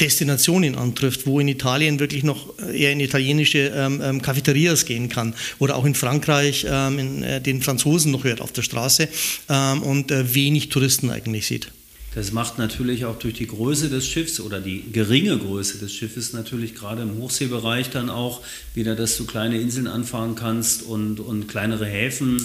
Destinationen 0.00 0.74
antrifft, 0.74 1.26
wo 1.26 1.40
in 1.40 1.48
Italien 1.48 2.00
wirklich 2.00 2.24
noch 2.24 2.58
eher 2.58 2.92
in 2.92 3.00
italienische 3.00 3.72
ähm, 3.74 4.00
ähm, 4.02 4.22
Cafeterias 4.22 4.86
gehen 4.86 5.08
kann 5.08 5.34
oder 5.58 5.76
auch 5.76 5.84
in 5.84 5.94
Frankreich 5.94 6.66
ähm, 6.68 6.98
in, 6.98 7.22
äh, 7.22 7.40
den 7.40 7.62
Franzosen 7.62 8.10
noch 8.10 8.24
hört 8.24 8.40
auf 8.40 8.52
der 8.52 8.62
Straße 8.62 9.08
ähm, 9.48 9.82
und 9.82 10.10
äh, 10.10 10.34
wenig 10.34 10.68
Touristen 10.68 11.10
eigentlich 11.10 11.46
sieht. 11.46 11.70
Das 12.14 12.30
macht 12.30 12.58
natürlich 12.58 13.06
auch 13.06 13.18
durch 13.18 13.34
die 13.34 13.46
Größe 13.46 13.88
des 13.88 14.06
Schiffs 14.06 14.38
oder 14.38 14.60
die 14.60 14.84
geringe 14.92 15.36
Größe 15.36 15.78
des 15.78 15.92
Schiffes 15.92 16.32
natürlich 16.32 16.74
gerade 16.74 17.02
im 17.02 17.16
Hochseebereich 17.18 17.90
dann 17.90 18.08
auch 18.08 18.40
wieder, 18.72 18.94
dass 18.94 19.16
du 19.16 19.26
kleine 19.26 19.60
Inseln 19.60 19.88
anfahren 19.88 20.36
kannst 20.36 20.84
und, 20.84 21.18
und 21.18 21.48
kleinere 21.48 21.86
Häfen 21.86 22.40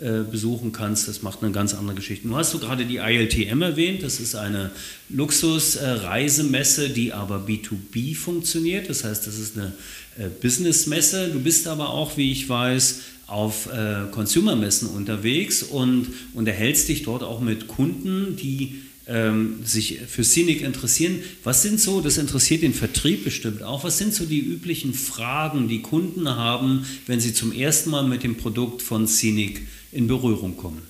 äh, 0.00 0.22
besuchen 0.22 0.72
kannst. 0.72 1.08
Das 1.08 1.22
macht 1.22 1.42
eine 1.42 1.52
ganz 1.52 1.74
andere 1.74 1.96
Geschichte. 1.96 2.26
Nun 2.26 2.36
hast 2.36 2.54
du 2.54 2.58
gerade 2.58 2.86
die 2.86 2.96
ILTM 2.96 3.60
erwähnt. 3.60 4.02
Das 4.02 4.18
ist 4.18 4.34
eine 4.34 4.70
Luxus-Reisemesse, 5.10 6.88
die 6.88 7.12
aber 7.12 7.44
B2B 7.46 8.16
funktioniert. 8.16 8.88
Das 8.88 9.04
heißt, 9.04 9.26
das 9.26 9.38
ist 9.38 9.58
eine 9.58 9.72
äh, 10.18 10.28
Business-Messe. 10.28 11.28
Du 11.28 11.40
bist 11.40 11.66
aber 11.68 11.90
auch, 11.90 12.16
wie 12.16 12.32
ich 12.32 12.48
weiß, 12.48 13.00
auf 13.26 13.68
äh, 13.72 14.10
Consumer-Messen 14.10 14.88
unterwegs 14.88 15.62
und 15.62 16.08
unterhältst 16.34 16.88
dich 16.88 17.02
dort 17.02 17.22
auch 17.22 17.40
mit 17.40 17.68
Kunden, 17.68 18.36
die 18.36 18.80
ähm, 19.10 19.58
sich 19.64 19.98
für 20.06 20.24
Scenic 20.24 20.62
interessieren. 20.62 21.20
Was 21.42 21.62
sind 21.62 21.80
so, 21.80 22.00
das 22.00 22.16
interessiert 22.16 22.62
den 22.62 22.74
Vertrieb 22.74 23.24
bestimmt 23.24 23.62
auch, 23.62 23.84
was 23.84 23.98
sind 23.98 24.14
so 24.14 24.24
die 24.24 24.40
üblichen 24.40 24.94
Fragen, 24.94 25.68
die 25.68 25.82
Kunden 25.82 26.28
haben, 26.28 26.86
wenn 27.06 27.20
sie 27.20 27.34
zum 27.34 27.52
ersten 27.52 27.90
Mal 27.90 28.04
mit 28.04 28.22
dem 28.22 28.36
Produkt 28.36 28.82
von 28.82 29.08
Scenic 29.08 29.66
in 29.92 30.06
Berührung 30.06 30.56
kommen? 30.56 30.82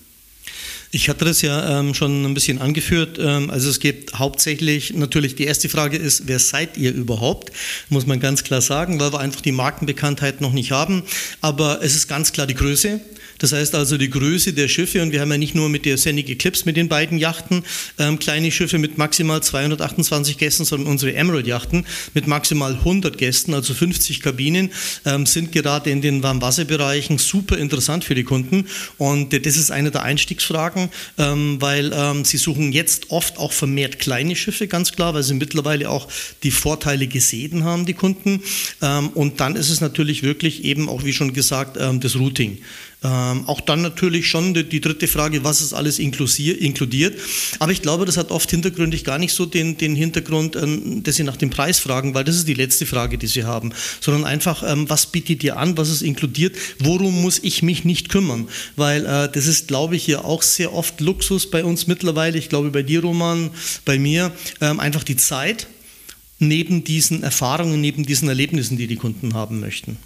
Ich 0.92 1.08
hatte 1.08 1.24
das 1.24 1.40
ja 1.40 1.78
ähm, 1.78 1.94
schon 1.94 2.24
ein 2.24 2.34
bisschen 2.34 2.58
angeführt. 2.58 3.16
Ähm, 3.20 3.48
also 3.48 3.70
es 3.70 3.78
geht 3.78 4.12
hauptsächlich, 4.14 4.92
natürlich 4.92 5.36
die 5.36 5.44
erste 5.44 5.68
Frage 5.68 5.96
ist, 5.96 6.26
wer 6.26 6.40
seid 6.40 6.76
ihr 6.76 6.92
überhaupt? 6.92 7.52
Muss 7.90 8.06
man 8.06 8.18
ganz 8.18 8.42
klar 8.42 8.60
sagen, 8.60 8.98
weil 8.98 9.12
wir 9.12 9.20
einfach 9.20 9.40
die 9.40 9.52
Markenbekanntheit 9.52 10.40
noch 10.40 10.52
nicht 10.52 10.72
haben. 10.72 11.04
Aber 11.40 11.80
es 11.82 11.94
ist 11.94 12.08
ganz 12.08 12.32
klar 12.32 12.48
die 12.48 12.54
Größe. 12.54 13.00
Das 13.40 13.52
heißt 13.52 13.74
also 13.74 13.96
die 13.96 14.10
Größe 14.10 14.52
der 14.52 14.68
Schiffe 14.68 15.02
und 15.02 15.12
wir 15.12 15.20
haben 15.20 15.30
ja 15.30 15.38
nicht 15.38 15.54
nur 15.54 15.68
mit 15.68 15.86
der 15.86 15.96
Scenic 15.96 16.28
Eclipse, 16.28 16.64
mit 16.66 16.76
den 16.76 16.88
beiden 16.88 17.18
Yachten, 17.18 17.64
ähm, 17.98 18.18
kleine 18.18 18.52
Schiffe 18.52 18.78
mit 18.78 18.98
maximal 18.98 19.42
228 19.42 20.38
Gästen, 20.38 20.64
sondern 20.64 20.88
unsere 20.88 21.14
Emerald-Yachten 21.14 21.86
mit 22.14 22.26
maximal 22.26 22.74
100 22.74 23.16
Gästen, 23.16 23.54
also 23.54 23.74
50 23.74 24.20
Kabinen, 24.20 24.70
ähm, 25.06 25.24
sind 25.24 25.52
gerade 25.52 25.90
in 25.90 26.02
den 26.02 26.22
Warmwasserbereichen 26.22 27.18
super 27.18 27.56
interessant 27.56 28.04
für 28.04 28.14
die 28.14 28.24
Kunden 28.24 28.66
und 28.98 29.32
das 29.32 29.56
ist 29.56 29.70
eine 29.70 29.90
der 29.90 30.02
Einstiegsfragen, 30.02 30.90
ähm, 31.16 31.56
weil 31.60 31.92
ähm, 31.94 32.26
sie 32.26 32.36
suchen 32.36 32.72
jetzt 32.72 33.10
oft 33.10 33.38
auch 33.38 33.52
vermehrt 33.52 33.98
kleine 33.98 34.36
Schiffe, 34.36 34.68
ganz 34.68 34.92
klar, 34.92 35.14
weil 35.14 35.22
sie 35.22 35.34
mittlerweile 35.34 35.88
auch 35.88 36.08
die 36.42 36.50
Vorteile 36.50 37.06
gesehen 37.06 37.64
haben, 37.64 37.86
die 37.86 37.94
Kunden 37.94 38.42
ähm, 38.82 39.08
und 39.08 39.40
dann 39.40 39.56
ist 39.56 39.70
es 39.70 39.80
natürlich 39.80 40.22
wirklich 40.22 40.64
eben 40.64 40.90
auch, 40.90 41.04
wie 41.04 41.14
schon 41.14 41.32
gesagt, 41.32 41.78
ähm, 41.80 42.00
das 42.00 42.16
Routing. 42.16 42.58
Ähm, 43.02 43.48
auch 43.48 43.62
dann 43.62 43.80
natürlich 43.80 44.28
schon 44.28 44.52
die, 44.52 44.68
die, 44.68 44.80
dritte 44.82 45.08
Frage, 45.08 45.42
was 45.42 45.62
ist 45.62 45.72
alles 45.72 45.98
inkludiert. 45.98 47.18
Aber 47.58 47.72
ich 47.72 47.80
glaube, 47.80 48.04
das 48.04 48.18
hat 48.18 48.30
oft 48.30 48.50
hintergründig 48.50 49.04
gar 49.04 49.16
nicht 49.16 49.32
so 49.32 49.46
den, 49.46 49.78
den 49.78 49.96
Hintergrund, 49.96 50.54
ähm, 50.56 51.02
dass 51.02 51.16
Sie 51.16 51.24
nach 51.24 51.38
dem 51.38 51.48
Preis 51.48 51.78
fragen, 51.78 52.12
weil 52.12 52.24
das 52.24 52.36
ist 52.36 52.46
die 52.46 52.54
letzte 52.54 52.84
Frage, 52.84 53.16
die 53.16 53.26
Sie 53.26 53.44
haben, 53.44 53.72
sondern 54.00 54.24
einfach, 54.24 54.62
ähm, 54.70 54.90
was 54.90 55.06
bietet 55.06 55.42
ihr 55.44 55.56
an, 55.56 55.78
was 55.78 55.88
ist 55.88 56.02
inkludiert, 56.02 56.56
worum 56.78 57.22
muss 57.22 57.38
ich 57.42 57.62
mich 57.62 57.86
nicht 57.86 58.10
kümmern? 58.10 58.48
Weil 58.76 59.06
äh, 59.06 59.32
das 59.32 59.46
ist, 59.46 59.68
glaube 59.68 59.96
ich, 59.96 60.06
ja 60.06 60.22
auch 60.22 60.42
sehr 60.42 60.74
oft 60.74 61.00
Luxus 61.00 61.48
bei 61.48 61.64
uns 61.64 61.86
mittlerweile. 61.86 62.36
Ich 62.36 62.50
glaube, 62.50 62.70
bei 62.70 62.82
dir, 62.82 63.00
Roman, 63.00 63.48
bei 63.86 63.98
mir, 63.98 64.30
ähm, 64.60 64.78
einfach 64.78 65.04
die 65.04 65.16
Zeit 65.16 65.68
neben 66.38 66.84
diesen 66.84 67.22
Erfahrungen, 67.22 67.80
neben 67.80 68.04
diesen 68.04 68.28
Erlebnissen, 68.28 68.76
die 68.76 68.86
die 68.86 68.96
Kunden 68.96 69.32
haben 69.32 69.60
möchten. 69.60 69.96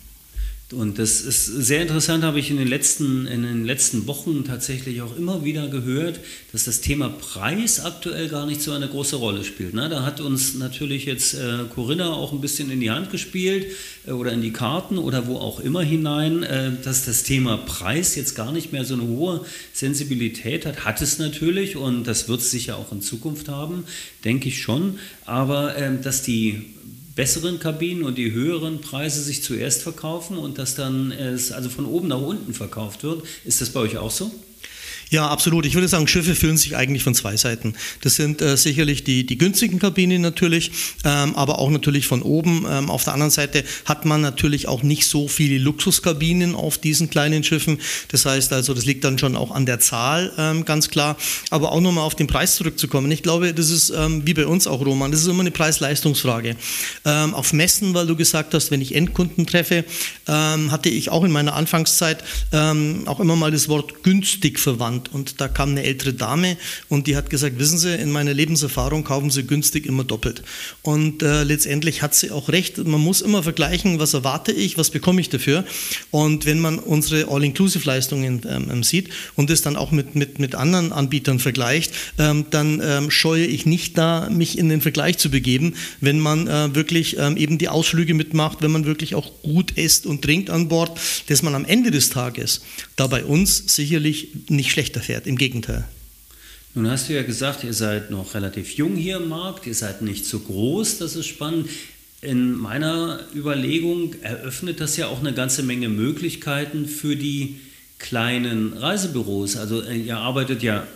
Und 0.73 0.99
das 0.99 1.21
ist 1.21 1.45
sehr 1.45 1.83
interessant, 1.83 2.25
habe 2.25 2.39
ich 2.39 2.51
in 2.51 2.57
den, 2.57 2.67
letzten, 2.67 3.27
in 3.27 3.43
den 3.43 3.65
letzten 3.67 4.07
Wochen 4.07 4.45
tatsächlich 4.45 5.03
auch 5.03 5.15
immer 5.15 5.45
wieder 5.45 5.69
gehört, 5.69 6.21
dass 6.53 6.65
das 6.65 6.81
Thema 6.81 7.11
Preis 7.11 7.85
aktuell 7.85 8.29
gar 8.29 8.47
nicht 8.47 8.63
so 8.63 8.73
eine 8.73 8.89
große 8.89 9.17
Rolle 9.17 9.45
spielt. 9.45 9.75
Ne? 9.75 9.91
Da 9.91 10.05
hat 10.05 10.23
uns 10.23 10.55
natürlich 10.55 11.05
jetzt 11.05 11.35
äh, 11.35 11.65
Corinna 11.75 12.15
auch 12.15 12.33
ein 12.33 12.41
bisschen 12.41 12.71
in 12.71 12.81
die 12.81 12.91
Hand 12.91 13.11
gespielt 13.11 13.67
äh, 14.07 14.13
oder 14.13 14.33
in 14.33 14.41
die 14.41 14.53
Karten 14.53 14.97
oder 14.97 15.27
wo 15.27 15.37
auch 15.37 15.61
immer 15.61 15.83
hinein, 15.83 16.43
äh, 16.43 16.73
dass 16.83 17.05
das 17.05 17.25
Thema 17.25 17.59
Preis 17.59 18.15
jetzt 18.17 18.35
gar 18.35 18.51
nicht 18.51 18.73
mehr 18.73 18.87
so 18.87 18.95
eine 18.95 19.07
hohe 19.07 19.45
Sensibilität 19.75 20.65
hat. 20.65 20.87
Hat 20.87 21.03
es 21.03 21.19
natürlich 21.19 21.77
und 21.77 22.05
das 22.05 22.27
wird 22.27 22.41
es 22.41 22.51
sicher 22.51 22.79
auch 22.79 22.91
in 22.91 23.03
Zukunft 23.03 23.51
haben, 23.51 23.85
denke 24.25 24.49
ich 24.49 24.63
schon. 24.63 24.99
Aber 25.27 25.77
ähm, 25.77 26.01
dass 26.01 26.23
die 26.23 26.75
besseren 27.15 27.59
Kabinen 27.59 28.05
und 28.05 28.19
die 28.19 28.33
höheren 28.33 28.81
Preise 28.81 29.23
sich 29.23 29.43
zuerst 29.43 29.83
verkaufen 29.83 30.37
und 30.37 30.59
dass 30.59 30.75
dann 30.75 31.13
es 31.13 31.53
also 31.53 31.69
von 31.69 31.87
oben 31.87 32.09
nach 32.09 32.21
unten 32.21 32.55
verkauft 32.55 33.03
wird. 33.05 33.23
Ist 33.45 33.61
das 33.61 33.71
bei 33.71 33.81
euch 33.81 33.97
auch 33.99 34.11
so? 34.11 34.31
Ja, 35.11 35.29
absolut. 35.29 35.67
Ich 35.67 35.75
würde 35.75 35.89
sagen, 35.89 36.09
Schiffe 36.09 36.35
fühlen 36.35 36.57
sich 36.57 36.77
eigentlich 36.77 37.03
von 37.03 37.15
zwei 37.15 37.37
Seiten. 37.37 37.75
Das 38.01 38.17
sind 38.17 38.41
äh, 38.43 38.57
sicherlich 38.57 39.05
die, 39.05 39.25
die 39.25 39.39
günstigen 39.39 39.79
Kabinen 39.79 40.23
natürlich, 40.23 40.73
ähm, 41.05 41.35
aber 41.37 41.59
auch 41.59 41.71
natürlich 41.71 42.07
von 42.07 42.23
oben. 42.23 42.67
Ähm, 42.69 42.91
auf 42.91 43.05
der 43.05 43.13
anderen 43.13 43.31
Seite 43.31 43.65
hat 43.85 44.05
man 44.05 44.21
natürlich 44.21 44.67
auch 44.67 44.83
nicht 44.83 45.07
so 45.07 45.29
viele 45.29 45.59
Luxuskabinen 45.59 46.55
auf 46.55 46.79
diesen 46.79 47.11
kleinen 47.11 47.45
Schiffen. 47.45 47.79
Das 48.09 48.25
heißt 48.27 48.53
also, 48.53 48.75
das 48.75 48.87
liegt 48.87 49.05
dann 49.05 49.19
schon 49.19 49.37
auch 49.37 49.51
an 49.51 49.67
der 49.67 49.79
Zahl, 49.79 50.33
ähm, 50.39 50.65
ganz 50.65 50.89
klar. 50.89 51.17
Aber 51.51 51.73
auch 51.73 51.81
nochmal 51.81 52.05
auf 52.05 52.15
den 52.15 52.27
Preis 52.27 52.57
zurückzukommen. 52.57 53.11
Ich 53.11 53.23
glaube, 53.23 53.55
das 53.55 53.71
ist 53.71 53.91
ähm, 53.91 54.27
wie 54.27 54.35
bei 54.35 54.47
uns 54.47 54.67
auch, 54.67 54.85
Roman, 54.85 55.11
das 55.11 55.21
ist 55.21 55.27
immer 55.27 55.41
eine 55.41 55.51
Preis-Leistungsfrage. 55.51 56.57
Ähm, 57.05 57.35
auf 57.35 57.53
Messen, 57.53 57.95
weil 57.95 58.07
du 58.07 58.17
gesagt 58.17 58.55
hast, 58.55 58.71
wenn 58.71 58.81
ich 58.81 58.95
Endkunden 58.95 59.47
treffe, 59.47 59.85
ähm, 60.27 60.73
hatte 60.73 60.89
ich 60.89 61.11
auch 61.11 61.25
in 61.25 61.31
meiner 61.31 61.55
Anfangszeit 61.55 62.25
auch 62.53 63.21
immer 63.21 63.37
mal 63.37 63.51
das 63.51 63.69
Wort 63.69 64.03
günstig 64.03 64.59
verwandt 64.59 64.94
Land. 64.95 65.13
Und 65.13 65.41
da 65.41 65.49
kam 65.49 65.71
eine 65.71 65.83
ältere 65.83 66.13
Dame 66.13 66.57
und 66.89 67.07
die 67.07 67.17
hat 67.17 67.31
gesagt, 67.31 67.59
wissen 67.59 67.79
Sie, 67.79 67.95
in 67.95 68.11
meiner 68.11 68.35
Lebenserfahrung 68.35 69.05
kaufen 69.05 69.31
Sie 69.31 69.45
günstig 69.45 69.87
immer 69.87 70.05
doppelt. 70.05 70.43
Und 70.83 71.23
äh, 71.23 71.43
letztendlich 71.43 72.03
hat 72.03 72.15
sie 72.15 72.31
auch 72.31 72.49
recht. 72.49 72.79
Man 72.79 73.01
muss 73.01 73.21
immer 73.21 73.43
vergleichen, 73.43 73.99
was 73.99 74.15
erwarte 74.15 74.53
ich, 74.53 74.79
was 74.79 74.91
bekomme 74.91 75.21
ich 75.21 75.29
dafür. 75.29 75.65
Und 76.11 76.47
wenn 76.47 76.61
man 76.61 76.79
unsere 76.79 77.29
All-Inclusive-Leistungen 77.29 78.43
ähm, 78.49 78.71
ähm, 78.71 78.83
sieht 78.83 79.09
und 79.37 79.51
es 79.51 79.63
dann 79.63 79.77
auch 79.77 79.91
mit, 79.91 80.15
mit, 80.15 80.39
mit 80.39 80.55
anderen 80.55 80.93
Anbietern 80.93 81.39
vergleicht, 81.39 81.93
ähm, 82.19 82.47
dann 82.51 82.81
ähm, 82.85 83.11
scheue 83.11 83.45
ich 83.45 83.67
nicht 83.67 83.99
da, 83.99 84.29
mich 84.31 84.59
in 84.59 84.69
den 84.69 84.81
Vergleich 84.81 85.19
zu 85.19 85.31
begeben, 85.31 85.75
wenn 86.01 86.21
man 86.21 86.47
äh, 86.47 86.75
wirklich 86.75 87.17
ähm, 87.19 87.37
eben 87.37 87.59
die 87.59 87.69
Ausflüge 87.69 88.15
mitmacht, 88.15 88.63
wenn 88.63 88.71
man 88.71 88.85
wirklich 88.85 89.15
auch 89.15 89.31
gut 89.43 89.73
isst 89.73 90.07
und 90.07 90.23
trinkt 90.23 90.51
an 90.51 90.69
Bord, 90.69 90.99
dass 91.29 91.43
man 91.43 91.55
am 91.55 91.65
Ende 91.65 91.91
des 91.91 92.11
Tages 92.11 92.63
da 92.97 93.07
bei 93.07 93.25
uns 93.25 93.75
sicherlich 93.75 94.29
nicht 94.49 94.71
schlecht 94.71 94.84
schlechter 94.85 95.01
fährt. 95.01 95.27
Im 95.27 95.37
Gegenteil. 95.37 95.85
Nun 96.75 96.91
hast 96.91 97.09
du 97.09 97.15
ja 97.15 97.23
gesagt, 97.23 97.65
ihr 97.65 97.73
seid 97.73 98.11
noch 98.11 98.35
relativ 98.35 98.73
jung 98.75 98.97
hier 98.97 99.17
im 99.17 99.29
Markt, 99.29 99.67
ihr 99.67 99.75
seid 99.75 100.03
nicht 100.03 100.27
so 100.27 100.41
groß, 100.41 100.99
das 100.99 101.15
ist 101.15 101.27
spannend. 101.27 101.69
In 102.21 102.53
meiner 102.53 103.21
Überlegung 103.35 104.15
eröffnet 104.23 104.81
das 104.81 104.97
ja 104.97 105.07
auch 105.07 105.21
eine 105.21 105.33
ganze 105.33 105.63
Menge 105.63 105.89
Möglichkeiten 105.89 106.87
für 106.87 107.17
die 107.17 107.61
kleinen 107.99 108.73
Reisebüros. 108.73 109.57
Also 109.57 109.83
äh, 109.83 109.97
ihr 109.97 110.17
arbeitet 110.17 110.63
ja, 110.63 110.87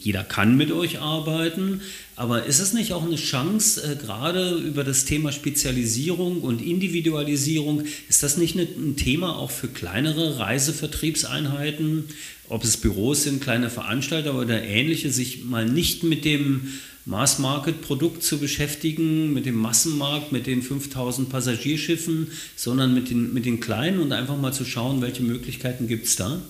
jeder 0.00 0.24
kann 0.24 0.56
mit 0.56 0.70
euch 0.70 1.00
arbeiten, 1.00 1.80
aber 2.16 2.44
ist 2.44 2.60
es 2.60 2.72
nicht 2.72 2.92
auch 2.92 3.04
eine 3.04 3.16
Chance, 3.16 3.82
äh, 3.82 3.96
gerade 3.96 4.56
über 4.56 4.84
das 4.84 5.04
Thema 5.04 5.32
Spezialisierung 5.32 6.42
und 6.42 6.62
Individualisierung, 6.62 7.84
ist 8.08 8.22
das 8.22 8.36
nicht 8.36 8.54
ein 8.56 8.96
Thema 8.96 9.36
auch 9.36 9.50
für 9.50 9.68
kleinere 9.68 10.38
Reisevertriebseinheiten, 10.38 12.04
ob 12.48 12.64
es 12.64 12.76
Büros 12.76 13.22
sind, 13.24 13.40
kleine 13.42 13.70
Veranstalter 13.70 14.38
oder 14.38 14.62
ähnliche, 14.62 15.10
sich 15.10 15.44
mal 15.44 15.66
nicht 15.66 16.02
mit 16.02 16.24
dem 16.24 16.68
Mass-Market-Produkt 17.04 18.22
zu 18.22 18.38
beschäftigen, 18.38 19.32
mit 19.32 19.46
dem 19.46 19.56
Massenmarkt, 19.56 20.30
mit 20.30 20.46
den 20.46 20.62
5000 20.62 21.28
Passagierschiffen, 21.28 22.28
sondern 22.54 22.94
mit 22.94 23.10
den, 23.10 23.34
mit 23.34 23.44
den 23.44 23.58
kleinen 23.58 24.00
und 24.00 24.12
einfach 24.12 24.36
mal 24.36 24.52
zu 24.52 24.64
schauen, 24.64 25.02
welche 25.02 25.22
Möglichkeiten 25.22 25.88
gibt 25.88 26.06
es 26.06 26.16
da? 26.16 26.40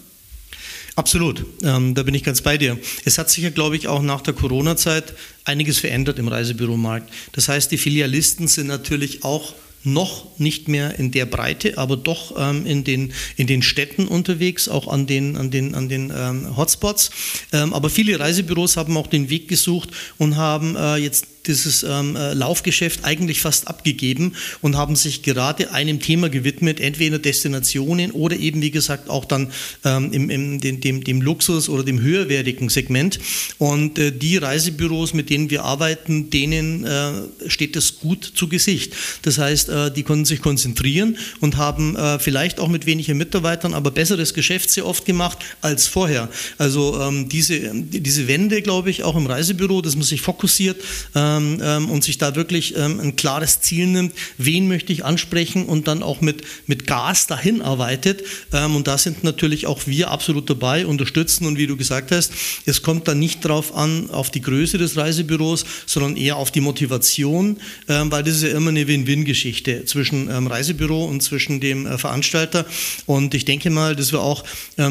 Absolut, 0.95 1.47
ähm, 1.63 1.95
da 1.95 2.03
bin 2.03 2.15
ich 2.15 2.23
ganz 2.23 2.43
bei 2.43 2.59
dir. 2.59 2.79
Es 3.07 3.17
hat 3.17 3.31
sich 3.31 3.43
ja, 3.43 3.51
glaube 3.51 3.77
ich, 3.77 3.89
auch 3.89 4.03
nach 4.03 4.21
der 4.21 4.35
Corona-Zeit 4.35 5.15
einiges 5.45 5.79
verändert 5.79 6.19
im 6.19 6.29
Reisebüromarkt. 6.29 7.11
Das 7.33 7.49
heißt, 7.49 7.73
die 7.73 7.79
Filialisten 7.79 8.47
sind 8.47 8.67
natürlich 8.67 9.25
auch 9.25 9.55
noch 9.85 10.39
nicht 10.39 10.69
mehr 10.69 10.99
in 10.99 11.11
der 11.11 11.27
Breite, 11.27 11.79
aber 11.79 11.97
doch 11.97 12.35
ähm, 12.39 12.67
in, 12.67 12.85
den, 12.85 13.13
in 13.37 13.47
den 13.47 13.63
Städten 13.63 14.07
unterwegs, 14.07 14.69
auch 14.69 14.89
an 14.89 15.07
den, 15.07 15.37
an 15.37 15.51
den, 15.51 15.75
an 15.75 15.89
den 15.89 16.13
ähm, 16.15 16.57
Hotspots. 16.57 17.11
Ähm, 17.53 17.75
aber 17.75 17.91
viele 17.91 18.19
Reisebüros 18.19 18.77
haben 18.77 18.97
auch 18.97 19.07
den 19.07 19.31
Weg 19.31 19.49
gesucht 19.49 19.91
und 20.19 20.37
haben 20.37 20.77
äh, 20.77 20.97
jetzt 20.97 21.27
dieses 21.47 21.83
ähm, 21.83 22.17
äh, 22.17 22.35
Laufgeschäft 22.35 23.05
eigentlich 23.05 23.41
fast 23.41 23.69
abgegeben 23.69 24.35
und 24.61 24.77
haben 24.77 24.97
sich 24.97 25.23
gerade 25.23 25.73
einem 25.73 26.01
Thema 26.01 26.29
gewidmet, 26.29 26.81
entweder 26.81 27.19
Destinationen 27.19 28.13
oder 28.13 28.37
eben, 28.37 28.63
wie 28.63 28.71
gesagt, 28.71 29.11
auch 29.11 29.25
dann 29.25 29.51
ähm, 29.85 30.13
im, 30.13 30.31
im, 30.31 30.61
dem, 30.61 30.81
dem, 30.81 31.05
dem, 31.05 31.21
Luxus- 31.21 31.69
oder 31.69 31.85
dem 31.85 32.01
höherwertigen 32.01 32.69
Segment. 32.69 33.19
Und 33.59 33.99
äh, 33.99 34.13
die 34.13 34.37
Reisebüros, 34.37 35.15
mit 35.15 35.31
denen 35.31 35.51
wir 35.51 35.65
arbeiten, 35.65 36.31
denen 36.31 36.85
äh, 36.85 37.13
steht 37.49 37.77
das 37.77 37.99
gut 37.99 38.25
zu 38.35 38.49
Gesicht. 38.49 38.95
Das 39.23 39.39
heißt, 39.39 39.69
die 39.97 40.03
konnten 40.03 40.25
sich 40.25 40.43
konzentrieren 40.43 41.17
und 41.41 41.57
haben 41.57 41.97
äh, 41.97 42.19
vielleicht 42.19 42.61
auch 42.61 42.69
mit 42.69 42.87
weniger 42.87 43.15
Mitarbeitern, 43.15 43.75
aber 43.75 43.91
besseres 43.91 44.35
Geschäft 44.35 44.71
sehr 44.71 44.87
oft 44.87 45.05
gemacht 45.05 45.39
als 45.61 45.87
vorher. 45.87 46.29
Also 46.59 47.01
ähm, 47.01 47.29
diese, 47.29 47.73
diese 47.75 48.29
Wende, 48.29 48.63
glaube 48.63 48.91
ich, 48.91 49.03
auch 49.03 49.17
im 49.17 49.27
Reisebüro, 49.27 49.83
dass 49.83 49.97
man 49.97 50.05
sich 50.05 50.21
fokussiert, 50.21 50.77
äh, 51.15 51.33
ähm, 51.33 51.59
ähm, 51.63 51.91
und 51.91 52.05
sich 52.05 52.19
da 52.19 52.35
wirklich 52.35 52.77
ein 52.77 53.17
klares 53.17 53.61
Ziel 53.61 53.87
nimmt, 53.87 54.15
wen 54.39 54.69
möchte 54.69 54.93
ich 54.93 55.05
ansprechen 55.05 55.67
und 55.67 55.89
dann 55.89 56.03
auch 56.03 56.21
mit, 56.21 56.43
mit 56.67 56.87
Gas 56.87 57.27
dahin 57.27 57.63
arbeitet. 57.63 58.23
Und 58.51 58.87
da 58.87 58.99
sind 58.99 59.25
natürlich 59.25 59.67
auch 59.67 59.83
wir 59.87 60.11
absolut 60.11 60.49
dabei, 60.49 60.87
unterstützen 60.87 61.47
und 61.47 61.59
wie 61.59 61.67
du 61.67 61.77
gesagt 61.77 62.11
hast, 62.11 62.33
es 62.67 62.83
kommt 62.83 63.09
dann 63.09 63.19
nicht 63.19 63.45
darauf 63.45 63.75
an, 63.75 64.11
auf 64.11 64.31
die 64.31 64.41
Größe 64.41 64.79
des 64.79 64.97
Reisebüros, 64.97 65.65
sondern 65.87 66.17
eher 66.17 66.37
auf 66.37 66.51
die 66.51 66.61
Motivation, 66.61 67.59
weil 67.87 68.23
das 68.23 68.37
ist 68.37 68.43
ja 68.43 68.57
immer 68.57 68.71
eine 68.71 68.87
Win-Win-Geschichte 68.87 69.62
zwischen 69.85 70.31
ähm, 70.31 70.47
Reisebüro 70.47 71.05
und 71.05 71.23
zwischen 71.23 71.61
dem 71.61 71.87
äh, 71.87 71.99
Veranstalter. 71.99 72.67
Und 73.07 73.35
ich 73.35 73.45
denke 73.45 73.71
mal, 73.71 73.97
dass 73.97 74.13
wir 74.13 74.21
auch 74.21 74.45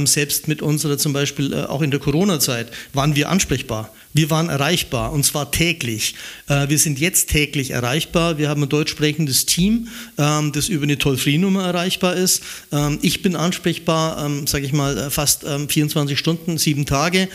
selbst 0.05 0.47
mit 0.47 0.61
unserer 0.61 0.97
zum 0.97 1.13
Beispiel 1.13 1.53
äh, 1.53 1.63
auch 1.63 1.81
in 1.81 1.91
der 1.91 1.99
Corona-Zeit 1.99 2.71
waren 2.93 3.15
wir 3.15 3.29
ansprechbar. 3.29 3.91
Wir 4.13 4.29
waren 4.29 4.49
erreichbar 4.49 5.13
und 5.13 5.23
zwar 5.23 5.51
täglich. 5.51 6.15
Äh, 6.47 6.69
wir 6.69 6.77
sind 6.77 6.99
jetzt 6.99 7.29
täglich 7.29 7.71
erreichbar. 7.71 8.37
Wir 8.37 8.49
haben 8.49 8.63
ein 8.63 8.69
deutsch 8.69 8.91
sprechendes 8.91 9.45
Team, 9.45 9.87
ähm, 10.17 10.51
das 10.51 10.69
über 10.69 10.83
eine 10.83 10.97
Toll-Free-Nummer 10.97 11.63
erreichbar 11.63 12.15
ist. 12.15 12.43
Ähm, 12.71 12.99
ich 13.01 13.21
bin 13.21 13.35
ansprechbar, 13.35 14.25
ähm, 14.25 14.47
sage 14.47 14.65
ich 14.65 14.73
mal, 14.73 15.09
fast 15.09 15.45
24 15.45 16.17
Stunden, 16.17 16.57
sieben 16.57 16.85
Tage 16.85 17.29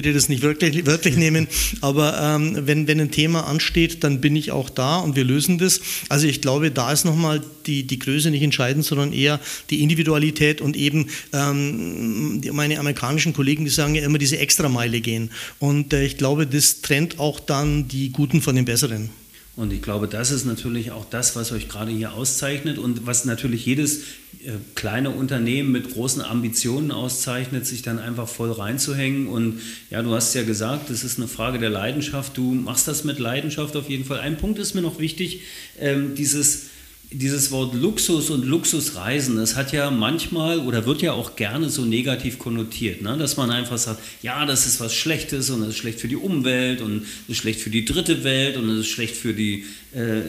bitte 0.00 0.14
das 0.14 0.30
nicht 0.30 0.40
wirklich, 0.40 0.86
wörtlich 0.86 1.16
nehmen, 1.16 1.46
aber 1.82 2.18
ähm, 2.18 2.56
wenn, 2.66 2.86
wenn 2.86 2.98
ein 3.00 3.10
Thema 3.10 3.46
ansteht, 3.46 4.02
dann 4.02 4.22
bin 4.22 4.34
ich 4.34 4.50
auch 4.50 4.70
da 4.70 4.96
und 4.96 5.14
wir 5.14 5.24
lösen 5.24 5.58
das. 5.58 5.82
Also 6.08 6.26
ich 6.26 6.40
glaube, 6.40 6.70
da 6.70 6.90
ist 6.90 7.04
nochmal 7.04 7.42
die, 7.66 7.86
die 7.86 7.98
Größe 7.98 8.30
nicht 8.30 8.42
entscheidend, 8.42 8.86
sondern 8.86 9.12
eher 9.12 9.40
die 9.68 9.82
Individualität 9.82 10.62
und 10.62 10.74
eben 10.74 11.08
ähm, 11.34 12.40
meine 12.50 12.78
amerikanischen 12.78 13.34
Kollegen, 13.34 13.64
die 13.64 13.70
sagen 13.70 13.94
ja 13.94 14.02
immer 14.02 14.16
diese 14.16 14.38
Extrameile 14.38 15.02
gehen. 15.02 15.30
Und 15.58 15.92
äh, 15.92 16.02
ich 16.02 16.16
glaube, 16.16 16.46
das 16.46 16.80
trennt 16.80 17.18
auch 17.18 17.38
dann 17.38 17.86
die 17.88 18.10
Guten 18.10 18.40
von 18.40 18.56
den 18.56 18.64
Besseren. 18.64 19.10
Und 19.56 19.72
ich 19.72 19.82
glaube, 19.82 20.06
das 20.06 20.30
ist 20.30 20.44
natürlich 20.46 20.92
auch 20.92 21.04
das, 21.04 21.34
was 21.34 21.52
euch 21.52 21.68
gerade 21.68 21.90
hier 21.90 22.14
auszeichnet 22.14 22.78
und 22.78 23.06
was 23.06 23.24
natürlich 23.24 23.66
jedes 23.66 24.02
äh, 24.44 24.52
kleine 24.74 25.10
Unternehmen 25.10 25.72
mit 25.72 25.92
großen 25.92 26.22
Ambitionen 26.22 26.92
auszeichnet, 26.92 27.66
sich 27.66 27.82
dann 27.82 27.98
einfach 27.98 28.28
voll 28.28 28.52
reinzuhängen. 28.52 29.26
Und 29.26 29.60
ja, 29.90 30.02
du 30.02 30.14
hast 30.14 30.34
ja 30.34 30.44
gesagt, 30.44 30.88
das 30.88 31.04
ist 31.04 31.18
eine 31.18 31.28
Frage 31.28 31.58
der 31.58 31.70
Leidenschaft. 31.70 32.36
Du 32.36 32.52
machst 32.52 32.86
das 32.88 33.04
mit 33.04 33.18
Leidenschaft 33.18 33.76
auf 33.76 33.90
jeden 33.90 34.04
Fall. 34.04 34.20
Ein 34.20 34.38
Punkt 34.38 34.58
ist 34.58 34.74
mir 34.74 34.82
noch 34.82 34.98
wichtig, 34.98 35.42
ähm, 35.78 36.14
dieses 36.14 36.66
dieses 37.12 37.50
Wort 37.50 37.74
Luxus 37.74 38.30
und 38.30 38.44
Luxusreisen, 38.44 39.36
das 39.36 39.56
hat 39.56 39.72
ja 39.72 39.90
manchmal 39.90 40.60
oder 40.60 40.86
wird 40.86 41.02
ja 41.02 41.12
auch 41.12 41.34
gerne 41.34 41.68
so 41.68 41.84
negativ 41.84 42.38
konnotiert, 42.38 43.02
ne? 43.02 43.16
dass 43.18 43.36
man 43.36 43.50
einfach 43.50 43.78
sagt, 43.78 44.00
ja, 44.22 44.46
das 44.46 44.64
ist 44.64 44.78
was 44.78 44.94
Schlechtes 44.94 45.50
und 45.50 45.60
das 45.60 45.70
ist 45.70 45.78
schlecht 45.78 46.00
für 46.00 46.06
die 46.06 46.16
Umwelt 46.16 46.80
und 46.80 47.00
das 47.00 47.36
ist 47.36 47.38
schlecht 47.38 47.60
für 47.60 47.70
die 47.70 47.84
dritte 47.84 48.22
Welt 48.22 48.56
und 48.56 48.68
das 48.68 48.78
ist 48.78 48.88
schlecht 48.88 49.16
für 49.16 49.34
die, 49.34 49.64
äh, 49.92 50.20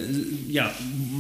ja, 0.50 0.74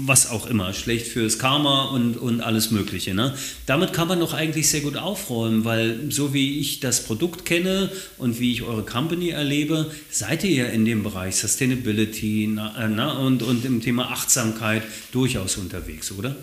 was 0.03 0.31
auch 0.31 0.47
immer, 0.47 0.73
schlecht 0.73 1.07
fürs 1.07 1.37
Karma 1.37 1.89
und, 1.89 2.17
und 2.17 2.41
alles 2.41 2.71
Mögliche. 2.71 3.13
Ne? 3.13 3.35
Damit 3.67 3.93
kann 3.93 4.07
man 4.07 4.19
doch 4.19 4.33
eigentlich 4.33 4.67
sehr 4.67 4.81
gut 4.81 4.97
aufräumen, 4.97 5.63
weil 5.63 6.09
so 6.09 6.33
wie 6.33 6.59
ich 6.59 6.79
das 6.79 7.03
Produkt 7.03 7.45
kenne 7.45 7.91
und 8.17 8.39
wie 8.39 8.51
ich 8.51 8.63
eure 8.63 8.83
Company 8.83 9.29
erlebe, 9.29 9.91
seid 10.09 10.43
ihr 10.43 10.51
ja 10.51 10.65
in 10.65 10.85
dem 10.85 11.03
Bereich 11.03 11.35
Sustainability 11.35 12.49
na, 12.51 12.87
na, 12.87 13.11
und, 13.11 13.43
und 13.43 13.63
im 13.63 13.79
Thema 13.79 14.09
Achtsamkeit 14.09 14.81
durchaus 15.11 15.50
unterwegs, 15.57 16.11
oder? 16.11 16.35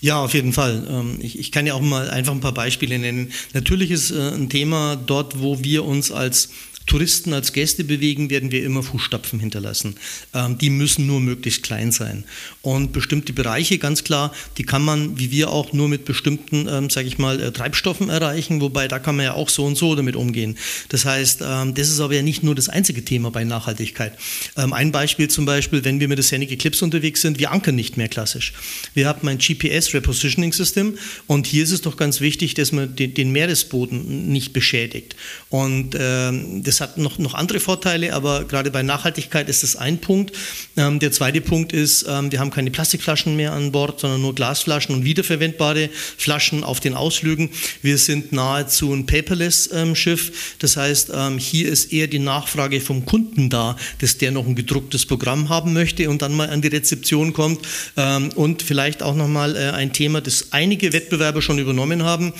Ja, 0.00 0.22
auf 0.22 0.34
jeden 0.34 0.52
Fall. 0.52 0.86
Ähm, 0.88 1.18
ich, 1.20 1.38
ich, 1.38 1.50
kann 1.50 1.66
ja 1.66 1.74
auch 1.74 1.80
mal 1.80 2.10
einfach 2.10 2.32
ein 2.32 2.40
paar 2.40 2.52
Beispiele 2.52 2.98
nennen. 2.98 3.32
Natürlich 3.54 3.90
ist 3.90 4.10
äh, 4.10 4.32
ein 4.34 4.50
Thema 4.50 4.96
dort, 4.96 5.40
wo 5.40 5.64
wir 5.64 5.84
uns 5.84 6.12
als 6.12 6.50
Touristen 6.86 7.32
als 7.32 7.52
Gäste 7.52 7.82
bewegen, 7.84 8.30
werden 8.30 8.52
wir 8.52 8.62
immer 8.62 8.82
Fußstapfen 8.82 9.40
hinterlassen. 9.40 9.96
Ähm, 10.34 10.58
die 10.58 10.70
müssen 10.70 11.06
nur 11.06 11.20
möglichst 11.20 11.62
klein 11.62 11.92
sein. 11.92 12.24
Und 12.62 12.92
bestimmte 12.92 13.32
Bereiche, 13.32 13.78
ganz 13.78 14.04
klar, 14.04 14.32
die 14.58 14.64
kann 14.64 14.84
man, 14.84 15.18
wie 15.18 15.30
wir 15.30 15.50
auch, 15.50 15.72
nur 15.72 15.88
mit 15.88 16.04
bestimmten, 16.04 16.68
ähm, 16.68 16.90
sage 16.90 17.08
ich 17.08 17.18
mal, 17.18 17.40
äh, 17.40 17.52
Treibstoffen 17.52 18.10
erreichen, 18.10 18.60
wobei 18.60 18.86
da 18.88 18.98
kann 18.98 19.16
man 19.16 19.24
ja 19.24 19.34
auch 19.34 19.48
so 19.48 19.64
und 19.64 19.76
so 19.76 19.94
damit 19.94 20.14
umgehen. 20.14 20.58
Das 20.90 21.04
heißt, 21.04 21.40
ähm, 21.42 21.74
das 21.74 21.88
ist 21.88 22.00
aber 22.00 22.14
ja 22.14 22.22
nicht 22.22 22.42
nur 22.42 22.54
das 22.54 22.68
einzige 22.68 23.04
Thema 23.04 23.30
bei 23.30 23.44
Nachhaltigkeit. 23.44 24.12
Ähm, 24.56 24.72
ein 24.72 24.92
Beispiel 24.92 25.28
zum 25.28 25.46
Beispiel, 25.46 25.84
wenn 25.84 26.00
wir 26.00 26.08
mit 26.08 26.18
der 26.18 26.24
Scenic 26.24 26.50
Eclipse 26.50 26.84
unterwegs 26.84 27.22
sind, 27.22 27.38
wir 27.38 27.50
ankern 27.50 27.76
nicht 27.76 27.96
mehr 27.96 28.08
klassisch. 28.08 28.52
Wir 28.92 29.08
haben 29.08 29.26
ein 29.28 29.38
GPS 29.38 29.94
Repositioning 29.94 30.52
System 30.52 30.98
und 31.26 31.46
hier 31.46 31.64
ist 31.64 31.72
es 31.72 31.80
doch 31.80 31.96
ganz 31.96 32.20
wichtig, 32.20 32.54
dass 32.54 32.72
man 32.72 32.94
den, 32.94 33.14
den 33.14 33.32
Meeresboden 33.32 34.30
nicht 34.30 34.52
beschädigt. 34.52 35.16
Und 35.48 35.96
ähm, 35.98 36.62
das 36.62 36.73
das 36.74 36.80
hat 36.80 36.98
noch, 36.98 37.18
noch 37.18 37.34
andere 37.34 37.60
Vorteile, 37.60 38.12
aber 38.14 38.44
gerade 38.44 38.72
bei 38.72 38.82
Nachhaltigkeit 38.82 39.48
ist 39.48 39.62
das 39.62 39.76
ein 39.76 39.98
Punkt. 39.98 40.32
Ähm, 40.76 40.98
der 40.98 41.12
zweite 41.12 41.40
Punkt 41.40 41.72
ist, 41.72 42.04
ähm, 42.08 42.32
wir 42.32 42.40
haben 42.40 42.50
keine 42.50 42.72
Plastikflaschen 42.72 43.36
mehr 43.36 43.52
an 43.52 43.70
Bord, 43.70 44.00
sondern 44.00 44.22
nur 44.22 44.34
Glasflaschen 44.34 44.92
und 44.92 45.04
wiederverwendbare 45.04 45.88
Flaschen 46.16 46.64
auf 46.64 46.80
den 46.80 46.94
Auslügen. 46.94 47.50
Wir 47.82 47.96
sind 47.96 48.32
nahezu 48.32 48.92
ein 48.92 49.06
Paperless-Schiff. 49.06 50.28
Ähm, 50.28 50.34
das 50.58 50.76
heißt, 50.76 51.12
ähm, 51.14 51.38
hier 51.38 51.68
ist 51.68 51.92
eher 51.92 52.08
die 52.08 52.18
Nachfrage 52.18 52.80
vom 52.80 53.06
Kunden 53.06 53.50
da, 53.50 53.76
dass 54.00 54.18
der 54.18 54.32
noch 54.32 54.46
ein 54.46 54.56
gedrucktes 54.56 55.06
Programm 55.06 55.50
haben 55.50 55.74
möchte 55.74 56.10
und 56.10 56.22
dann 56.22 56.34
mal 56.34 56.50
an 56.50 56.60
die 56.60 56.68
Rezeption 56.68 57.32
kommt. 57.32 57.60
Ähm, 57.96 58.30
und 58.34 58.62
vielleicht 58.62 59.00
auch 59.00 59.14
nochmal 59.14 59.54
äh, 59.54 59.70
ein 59.70 59.92
Thema, 59.92 60.20
das 60.20 60.48
einige 60.50 60.92
Wettbewerber 60.92 61.40
schon 61.40 61.60
übernommen 61.60 62.02
haben. 62.02 62.32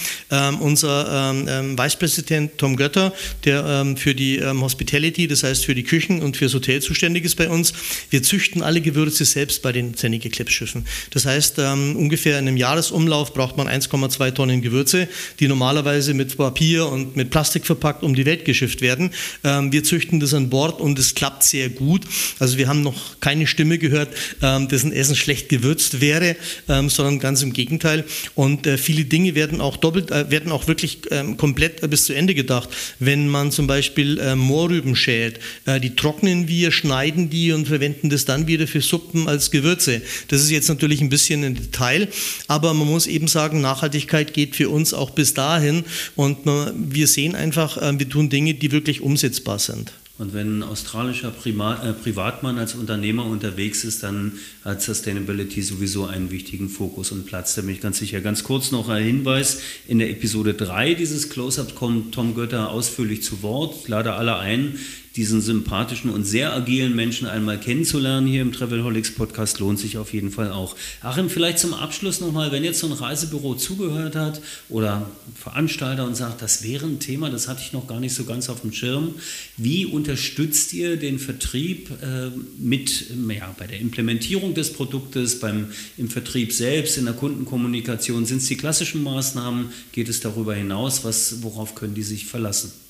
Unser 0.61 1.35
Vicepräsident 1.77 2.59
Tom 2.59 2.77
Götter, 2.77 3.12
der 3.44 3.94
für 3.97 4.14
die 4.14 4.24
die 4.25 4.37
ähm, 4.39 4.63
Hospitality, 4.63 5.29
das 5.29 5.43
heißt 5.43 5.65
für 5.65 5.75
die 5.75 5.83
Küchen 5.83 6.23
und 6.23 6.37
fürs 6.37 6.55
Hotel 6.55 6.81
zuständig 6.81 7.25
ist 7.25 7.37
bei 7.37 7.49
uns. 7.49 7.73
Wir 8.11 8.23
züchten 8.23 8.63
alle 8.63 8.81
Gewürze 8.81 9.25
selbst 9.25 9.63
bei 9.63 9.73
den 9.73 9.95
Zennig 9.95 10.25
Eclipse 10.25 10.55
Schiffen. 10.55 10.87
Das 11.11 11.27
heißt, 11.27 11.57
ähm, 11.59 11.97
ungefähr 11.97 12.39
in 12.39 12.49
einem 12.49 12.57
Jahresumlauf 12.57 13.35
braucht 13.35 13.57
man 13.57 13.69
1,2 13.69 14.35
Tonnen 14.35 14.63
Gewürze, 14.63 15.09
die 15.41 15.49
normalerweise 15.49 16.15
mit 16.15 16.37
Papier 16.37 16.87
und 16.89 17.17
mit 17.17 17.31
Plastik 17.31 17.67
verpackt 17.67 18.03
um 18.03 18.15
die 18.15 18.25
Welt 18.25 18.45
geschifft 18.45 18.81
werden. 18.81 19.11
Ähm, 19.43 19.73
wir 19.73 19.85
züchten 19.85 20.21
das 20.21 20.33
an 20.33 20.49
Bord 20.49 20.81
und 20.81 20.99
es 20.99 21.15
klappt 21.15 21.43
sehr 21.43 21.69
gut. 21.69 22.03
Also 22.39 22.57
wir 22.57 22.69
haben 22.69 22.83
noch 22.83 23.21
keine 23.21 23.47
Stimme 23.47 23.79
gehört, 23.79 24.09
ähm, 24.43 24.69
dessen 24.69 24.93
Essen 24.93 25.17
schlecht 25.17 25.49
gewürzt 25.49 26.01
wäre, 26.01 26.37
ähm, 26.69 26.89
sondern 26.89 27.19
ganz 27.19 27.43
im 27.43 27.53
Gegenteil. 27.53 28.05
Und 28.35 28.67
äh, 28.67 28.79
viele 28.79 29.05
Dinge 29.05 29.35
werden 29.35 29.61
auch 29.61 29.77
doppelt, 29.77 30.11
äh, 30.11 30.31
werden 30.31 30.53
auch 30.53 30.67
wirklich 30.67 31.01
ähm, 31.11 31.37
komplett 31.37 31.83
äh, 31.83 31.89
bis 31.89 32.05
zu 32.07 32.15
Ende 32.15 32.35
gedacht. 32.35 32.69
Wenn 32.99 33.29
man 33.29 33.51
zum 33.51 33.67
Beispiel 33.67 34.13
äh, 34.18 34.37
Mohrrüben 34.37 34.96
schält. 34.96 35.40
Äh, 35.66 35.81
die 35.81 35.96
trocknen 35.96 36.48
wir, 36.48 36.72
schneiden 36.72 37.31
die 37.31 37.53
und 37.53 37.68
verwenden 37.68 38.11
das 38.11 38.24
dann 38.24 38.46
wieder 38.46 38.66
für 38.66 38.81
Suppen 38.81 39.29
als 39.29 39.50
Gewürze. 39.50 40.03
Das 40.29 40.42
ist 40.42 40.50
jetzt 40.50 40.68
natürlich 40.68 41.00
ein 41.00 41.09
bisschen 41.09 41.44
ein 41.44 41.55
Detail, 41.55 42.09
aber 42.48 42.74
man 42.74 42.88
muss 42.88 43.07
eben 43.07 43.29
sagen, 43.29 43.61
Nachhaltigkeit 43.61 44.35
geht 44.35 44.57
für 44.57 44.68
uns 44.68 44.94
auch 44.94 45.11
bis 45.11 45.35
dahin 45.35 45.85
und 46.16 46.38
wir 46.44 47.07
sehen 47.07 47.35
einfach, 47.35 47.79
äh, 47.79 47.98
wir 47.98 48.09
tun 48.09 48.29
Dinge, 48.29 48.55
die 48.55 48.72
wirklich 48.72 49.00
umsetzbar 49.00 49.59
sind. 49.59 49.92
Und 50.16 50.33
wenn 50.33 50.59
ein 50.59 50.62
australischer 50.62 51.33
Prima 51.33 51.83
äh, 51.83 51.92
Privatmann 51.92 52.57
als 52.57 52.77
Unternehmer 52.77 53.27
unterwegs 53.27 53.83
ist, 53.83 54.05
dann 54.05 54.38
hat 54.64 54.81
Sustainability 54.81 55.61
sowieso 55.61 56.07
einen 56.07 56.31
wichtigen 56.31 56.68
Fokus 56.68 57.11
und 57.11 57.27
Platz. 57.27 57.57
Da 57.57 57.62
bin 57.62 57.70
ich 57.70 57.81
ganz 57.81 57.98
sicher. 57.98 58.20
Ganz 58.20 58.44
kurz 58.44 58.70
noch 58.70 58.88
ein 58.88 59.03
Hinweis. 59.03 59.61
In 59.88 59.98
der 59.98 60.11
Episode 60.11 60.55
3 60.55 60.94
dieses 60.94 61.31
Close-Up 61.31 61.74
kommt 61.74 62.14
Tom 62.14 62.37
Götter 62.37 62.70
ausführlich 62.70 63.24
zu 63.24 63.42
Wort. 63.42 63.74
Ich 63.83 63.88
lade 63.88 64.12
alle 64.12 64.37
ein, 64.38 64.79
diesen 65.16 65.40
sympathischen 65.40 66.11
und 66.11 66.24
sehr 66.24 66.53
agilen 66.53 66.96
Menschen 66.96 67.29
einmal 67.29 67.61
kennenzulernen 67.61 68.27
hier 68.27 68.42
im 68.42 68.53
Travelholics 68.53 69.14
Podcast 69.14 69.61
lohnt 69.61 69.79
sich 69.79 69.96
auf 69.96 70.12
jeden 70.12 70.33
Fall 70.33 70.50
auch. 70.50 70.74
Achim, 71.03 71.31
vielleicht 71.31 71.61
zum 71.61 71.72
Abschluss 71.72 72.20
nochmal, 72.20 72.50
wenn 72.50 72.64
jetzt 72.64 72.81
so 72.81 72.88
ein 72.88 72.92
Reisebüro 72.92 73.55
zugehört 73.55 74.16
hat 74.16 74.40
oder 74.68 75.09
Veranstalter 75.37 76.05
und 76.05 76.16
sagt, 76.16 76.42
das 76.42 76.64
wäre 76.64 76.87
ein 76.87 76.98
Thema, 76.98 77.31
das 77.31 77.46
hatte 77.46 77.62
ich 77.64 77.72
noch 77.72 77.87
gar 77.87 78.00
nicht 78.00 78.14
so 78.14 78.24
ganz 78.24 78.48
auf 78.48 78.62
dem 78.62 78.72
Schirm. 78.72 79.14
Wie 79.57 79.87
unterstützt 79.87 80.72
ihr 80.72 80.96
den 80.96 81.20
Vertrieb 81.20 81.90
äh, 82.03 82.31
mit, 82.59 83.07
ja, 83.29 83.55
bei 83.57 83.68
der 83.68 83.81
Implementierung 83.81 84.55
des 84.55 84.72
Produktes, 84.72 85.38
beim, 85.38 85.68
im 85.96 86.11
Vertrieb 86.11 86.53
selbst, 86.53 86.98
in 86.98 87.05
der 87.05 87.14
Kundenkommunikation? 87.14 88.27
Sind 88.27 88.38
es 88.38 88.48
die 88.48 88.57
klassischen 88.57 89.05
Maßnahmen? 89.05 89.70
Geht 89.92 90.09
es 90.09 90.18
darüber 90.20 90.55
hinaus? 90.55 91.05
Was, 91.05 91.42
worauf 91.42 91.77
können 91.77 91.94
die 91.94 92.03
sich 92.03 92.27
verlassen? 92.27 92.84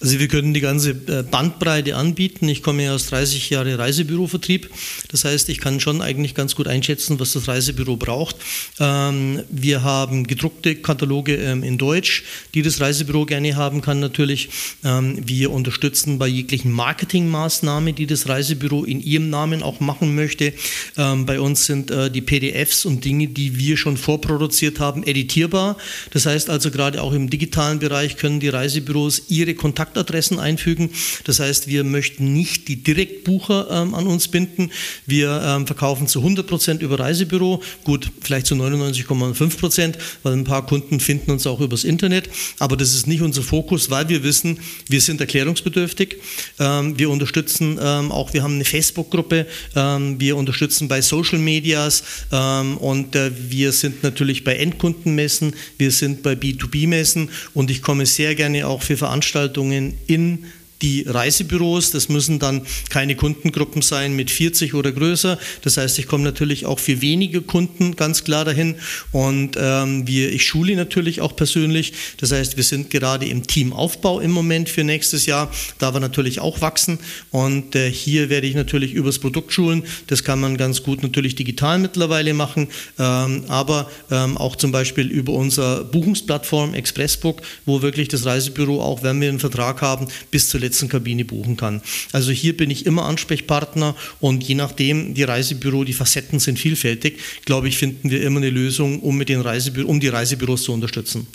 Also 0.00 0.18
wir 0.18 0.28
können 0.28 0.54
die 0.54 0.60
ganze 0.60 0.90
äh, 0.90 1.22
Bandbreite 1.22 1.96
anbieten. 1.96 2.48
Ich 2.48 2.62
komme 2.62 2.84
ja 2.84 2.94
aus 2.94 3.06
30 3.06 3.50
Jahre 3.50 3.78
Reisebürovertrieb. 3.78 4.70
Das 5.08 5.24
heißt, 5.24 5.48
ich 5.48 5.60
kann 5.60 5.80
schon 5.80 6.02
eigentlich 6.02 6.34
ganz 6.34 6.54
gut 6.54 6.68
einschätzen, 6.68 7.18
was 7.20 7.32
das 7.32 7.48
Reisebüro 7.48 7.96
braucht. 7.96 8.36
Ähm, 8.80 9.42
wir 9.50 9.82
haben 9.82 10.26
gedruckte 10.26 10.76
Kataloge 10.76 11.36
ähm, 11.36 11.62
in 11.62 11.78
Deutsch, 11.78 12.24
die 12.54 12.62
das 12.62 12.80
Reisebüro 12.80 13.24
gerne 13.26 13.56
haben 13.56 13.80
kann 13.80 14.00
natürlich. 14.00 14.48
Ähm, 14.84 15.18
wir 15.24 15.50
unterstützen 15.50 16.18
bei 16.18 16.26
jeglichen 16.26 16.72
Marketingmaßnahmen, 16.72 17.94
die 17.94 18.06
das 18.06 18.28
Reisebüro 18.28 18.84
in 18.84 19.00
ihrem 19.00 19.30
Namen 19.30 19.62
auch 19.62 19.80
machen 19.80 20.14
möchte. 20.14 20.52
Bei 20.96 21.40
uns 21.40 21.66
sind 21.66 21.90
äh, 21.90 22.10
die 22.10 22.20
PDFs 22.20 22.84
und 22.84 23.04
Dinge, 23.04 23.28
die 23.28 23.58
wir 23.58 23.76
schon 23.76 23.96
vorproduziert 23.96 24.80
haben, 24.80 25.02
editierbar. 25.04 25.76
Das 26.10 26.26
heißt 26.26 26.50
also 26.50 26.70
gerade 26.70 27.02
auch 27.02 27.12
im 27.12 27.30
digitalen 27.30 27.78
Bereich 27.78 28.16
können 28.16 28.40
die 28.40 28.48
Reisebüros 28.48 29.24
ihre 29.28 29.54
Kontakte 29.54 29.83
Kontaktadressen 29.84 30.38
einfügen. 30.38 30.90
Das 31.24 31.40
heißt, 31.40 31.68
wir 31.68 31.84
möchten 31.84 32.32
nicht 32.32 32.68
die 32.68 32.82
Direktbucher 32.82 33.68
ähm, 33.70 33.94
an 33.94 34.06
uns 34.06 34.28
binden. 34.28 34.70
Wir 35.06 35.42
ähm, 35.44 35.66
verkaufen 35.66 36.06
zu 36.06 36.20
100 36.20 36.46
Prozent 36.46 36.82
über 36.82 36.98
Reisebüro, 36.98 37.62
gut, 37.84 38.10
vielleicht 38.22 38.46
zu 38.46 38.54
99,5 38.54 39.58
Prozent, 39.58 39.98
weil 40.22 40.32
ein 40.32 40.44
paar 40.44 40.66
Kunden 40.66 41.00
finden 41.00 41.30
uns 41.30 41.46
auch 41.46 41.60
übers 41.60 41.84
Internet. 41.84 42.30
Aber 42.58 42.76
das 42.76 42.94
ist 42.94 43.06
nicht 43.06 43.20
unser 43.20 43.42
Fokus, 43.42 43.90
weil 43.90 44.08
wir 44.08 44.22
wissen, 44.22 44.58
wir 44.88 45.00
sind 45.00 45.20
erklärungsbedürftig. 45.20 46.16
Ähm, 46.58 46.98
wir 46.98 47.10
unterstützen 47.10 47.78
ähm, 47.80 48.10
auch, 48.10 48.32
wir 48.32 48.42
haben 48.42 48.54
eine 48.54 48.64
Facebook-Gruppe, 48.64 49.46
ähm, 49.76 50.18
wir 50.18 50.36
unterstützen 50.36 50.88
bei 50.88 51.02
Social 51.02 51.38
Medias 51.38 52.02
ähm, 52.32 52.78
und 52.78 53.14
äh, 53.16 53.30
wir 53.50 53.72
sind 53.72 54.02
natürlich 54.02 54.44
bei 54.44 54.56
Endkundenmessen, 54.56 55.54
wir 55.78 55.90
sind 55.90 56.22
bei 56.22 56.32
B2B-Messen 56.32 57.28
und 57.52 57.70
ich 57.70 57.82
komme 57.82 58.06
sehr 58.06 58.34
gerne 58.34 58.66
auch 58.66 58.82
für 58.82 58.96
Veranstaltungen 58.96 59.73
Veranstaltungen 59.74 59.98
in 60.06 60.44
die 60.84 61.04
Reisebüros. 61.08 61.90
Das 61.90 62.08
müssen 62.08 62.38
dann 62.38 62.62
keine 62.90 63.16
Kundengruppen 63.16 63.80
sein 63.80 64.14
mit 64.14 64.30
40 64.30 64.74
oder 64.74 64.92
größer. 64.92 65.38
Das 65.62 65.78
heißt, 65.78 65.98
ich 65.98 66.06
komme 66.06 66.24
natürlich 66.24 66.66
auch 66.66 66.78
für 66.78 67.00
wenige 67.00 67.40
Kunden 67.40 67.96
ganz 67.96 68.22
klar 68.22 68.44
dahin. 68.44 68.76
Und 69.10 69.56
ähm, 69.58 70.06
wir, 70.06 70.30
ich 70.30 70.44
schule 70.44 70.76
natürlich 70.76 71.22
auch 71.22 71.34
persönlich. 71.34 71.94
Das 72.18 72.32
heißt, 72.32 72.56
wir 72.58 72.64
sind 72.64 72.90
gerade 72.90 73.26
im 73.26 73.46
Teamaufbau 73.46 74.20
im 74.20 74.30
Moment 74.30 74.68
für 74.68 74.84
nächstes 74.84 75.24
Jahr. 75.24 75.50
Da 75.78 75.94
wir 75.94 76.00
natürlich 76.00 76.40
auch 76.40 76.60
wachsen. 76.60 76.98
Und 77.30 77.74
äh, 77.74 77.90
hier 77.90 78.28
werde 78.28 78.46
ich 78.46 78.54
natürlich 78.54 78.92
übers 78.92 79.18
Produkt 79.18 79.52
schulen. 79.52 79.84
Das 80.08 80.22
kann 80.22 80.38
man 80.40 80.58
ganz 80.58 80.82
gut 80.82 81.02
natürlich 81.02 81.34
digital 81.34 81.78
mittlerweile 81.78 82.34
machen. 82.34 82.68
Ähm, 82.98 83.44
aber 83.48 83.90
ähm, 84.10 84.36
auch 84.36 84.56
zum 84.56 84.70
Beispiel 84.70 85.06
über 85.06 85.32
unsere 85.32 85.84
Buchungsplattform 85.84 86.74
Expressbook, 86.74 87.40
wo 87.64 87.80
wirklich 87.80 88.08
das 88.08 88.26
Reisebüro 88.26 88.82
auch, 88.82 89.02
wenn 89.02 89.20
wir 89.22 89.30
einen 89.30 89.40
Vertrag 89.40 89.80
haben, 89.80 90.08
bis 90.30 90.50
zur 90.50 90.60
letzten 90.74 90.88
Kabine 90.88 91.24
buchen 91.24 91.56
kann. 91.56 91.82
Also 92.10 92.32
hier 92.32 92.56
bin 92.56 92.68
ich 92.68 92.84
immer 92.84 93.04
Ansprechpartner 93.04 93.94
und 94.20 94.42
je 94.42 94.56
nachdem, 94.56 95.14
die 95.14 95.22
Reisebüro, 95.22 95.84
die 95.84 95.92
Facetten 95.92 96.40
sind 96.40 96.58
vielfältig, 96.58 97.20
glaube 97.44 97.68
ich, 97.68 97.78
finden 97.78 98.10
wir 98.10 98.20
immer 98.22 98.40
eine 98.40 98.50
Lösung, 98.50 99.00
um, 99.00 99.16
mit 99.16 99.28
den 99.28 99.40
Reisebü 99.40 99.84
um 99.84 100.00
die 100.00 100.08
Reisebüros 100.08 100.64
zu 100.64 100.72
unterstützen. 100.72 101.28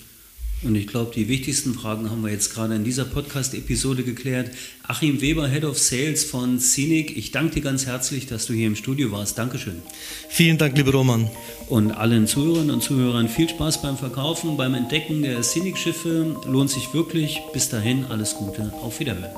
Und 0.62 0.74
ich 0.74 0.86
glaube, 0.86 1.10
die 1.14 1.28
wichtigsten 1.28 1.72
Fragen 1.72 2.10
haben 2.10 2.22
wir 2.22 2.30
jetzt 2.30 2.52
gerade 2.52 2.74
in 2.74 2.84
dieser 2.84 3.06
Podcast-Episode 3.06 4.02
geklärt. 4.02 4.50
Achim 4.86 5.22
Weber, 5.22 5.48
Head 5.48 5.64
of 5.64 5.78
Sales 5.78 6.24
von 6.24 6.60
Scenic, 6.60 7.16
ich 7.16 7.30
danke 7.30 7.54
dir 7.54 7.62
ganz 7.62 7.86
herzlich, 7.86 8.26
dass 8.26 8.44
du 8.44 8.52
hier 8.52 8.66
im 8.66 8.76
Studio 8.76 9.10
warst. 9.10 9.38
Dankeschön. 9.38 9.80
Vielen 10.28 10.58
Dank, 10.58 10.76
lieber 10.76 10.92
Roman. 10.92 11.30
Und 11.68 11.92
allen 11.92 12.26
Zuhörerinnen 12.26 12.72
und 12.72 12.82
Zuhörern 12.82 13.30
viel 13.30 13.48
Spaß 13.48 13.80
beim 13.80 13.96
Verkaufen, 13.96 14.58
beim 14.58 14.74
Entdecken 14.74 15.22
der 15.22 15.42
Scenic-Schiffe. 15.42 16.36
Lohnt 16.46 16.68
sich 16.68 16.92
wirklich. 16.92 17.40
Bis 17.54 17.70
dahin, 17.70 18.04
alles 18.04 18.34
Gute. 18.34 18.70
Auf 18.82 19.00
Wiederhören. 19.00 19.30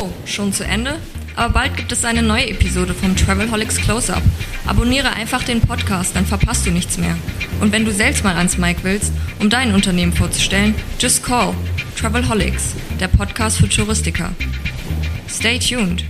Oh, 0.00 0.08
schon 0.24 0.52
zu 0.54 0.64
Ende? 0.64 0.98
Aber 1.34 1.52
bald 1.52 1.76
gibt 1.76 1.92
es 1.92 2.04
eine 2.06 2.22
neue 2.22 2.48
Episode 2.48 2.94
vom 2.94 3.14
Travelholics 3.14 3.76
Close-Up. 3.76 4.22
Abonniere 4.66 5.12
einfach 5.12 5.44
den 5.44 5.60
Podcast, 5.60 6.16
dann 6.16 6.26
verpasst 6.26 6.66
du 6.66 6.70
nichts 6.70 6.98
mehr. 6.98 7.16
Und 7.60 7.72
wenn 7.72 7.84
du 7.84 7.92
selbst 7.92 8.24
mal 8.24 8.36
ans 8.36 8.58
Mic 8.58 8.78
willst, 8.82 9.12
um 9.38 9.48
dein 9.48 9.74
Unternehmen 9.74 10.12
vorzustellen, 10.12 10.74
just 10.98 11.22
call 11.22 11.54
Travelholics, 11.96 12.74
der 13.00 13.08
Podcast 13.08 13.58
für 13.58 13.68
Touristiker. 13.68 14.30
Stay 15.28 15.58
tuned. 15.58 16.04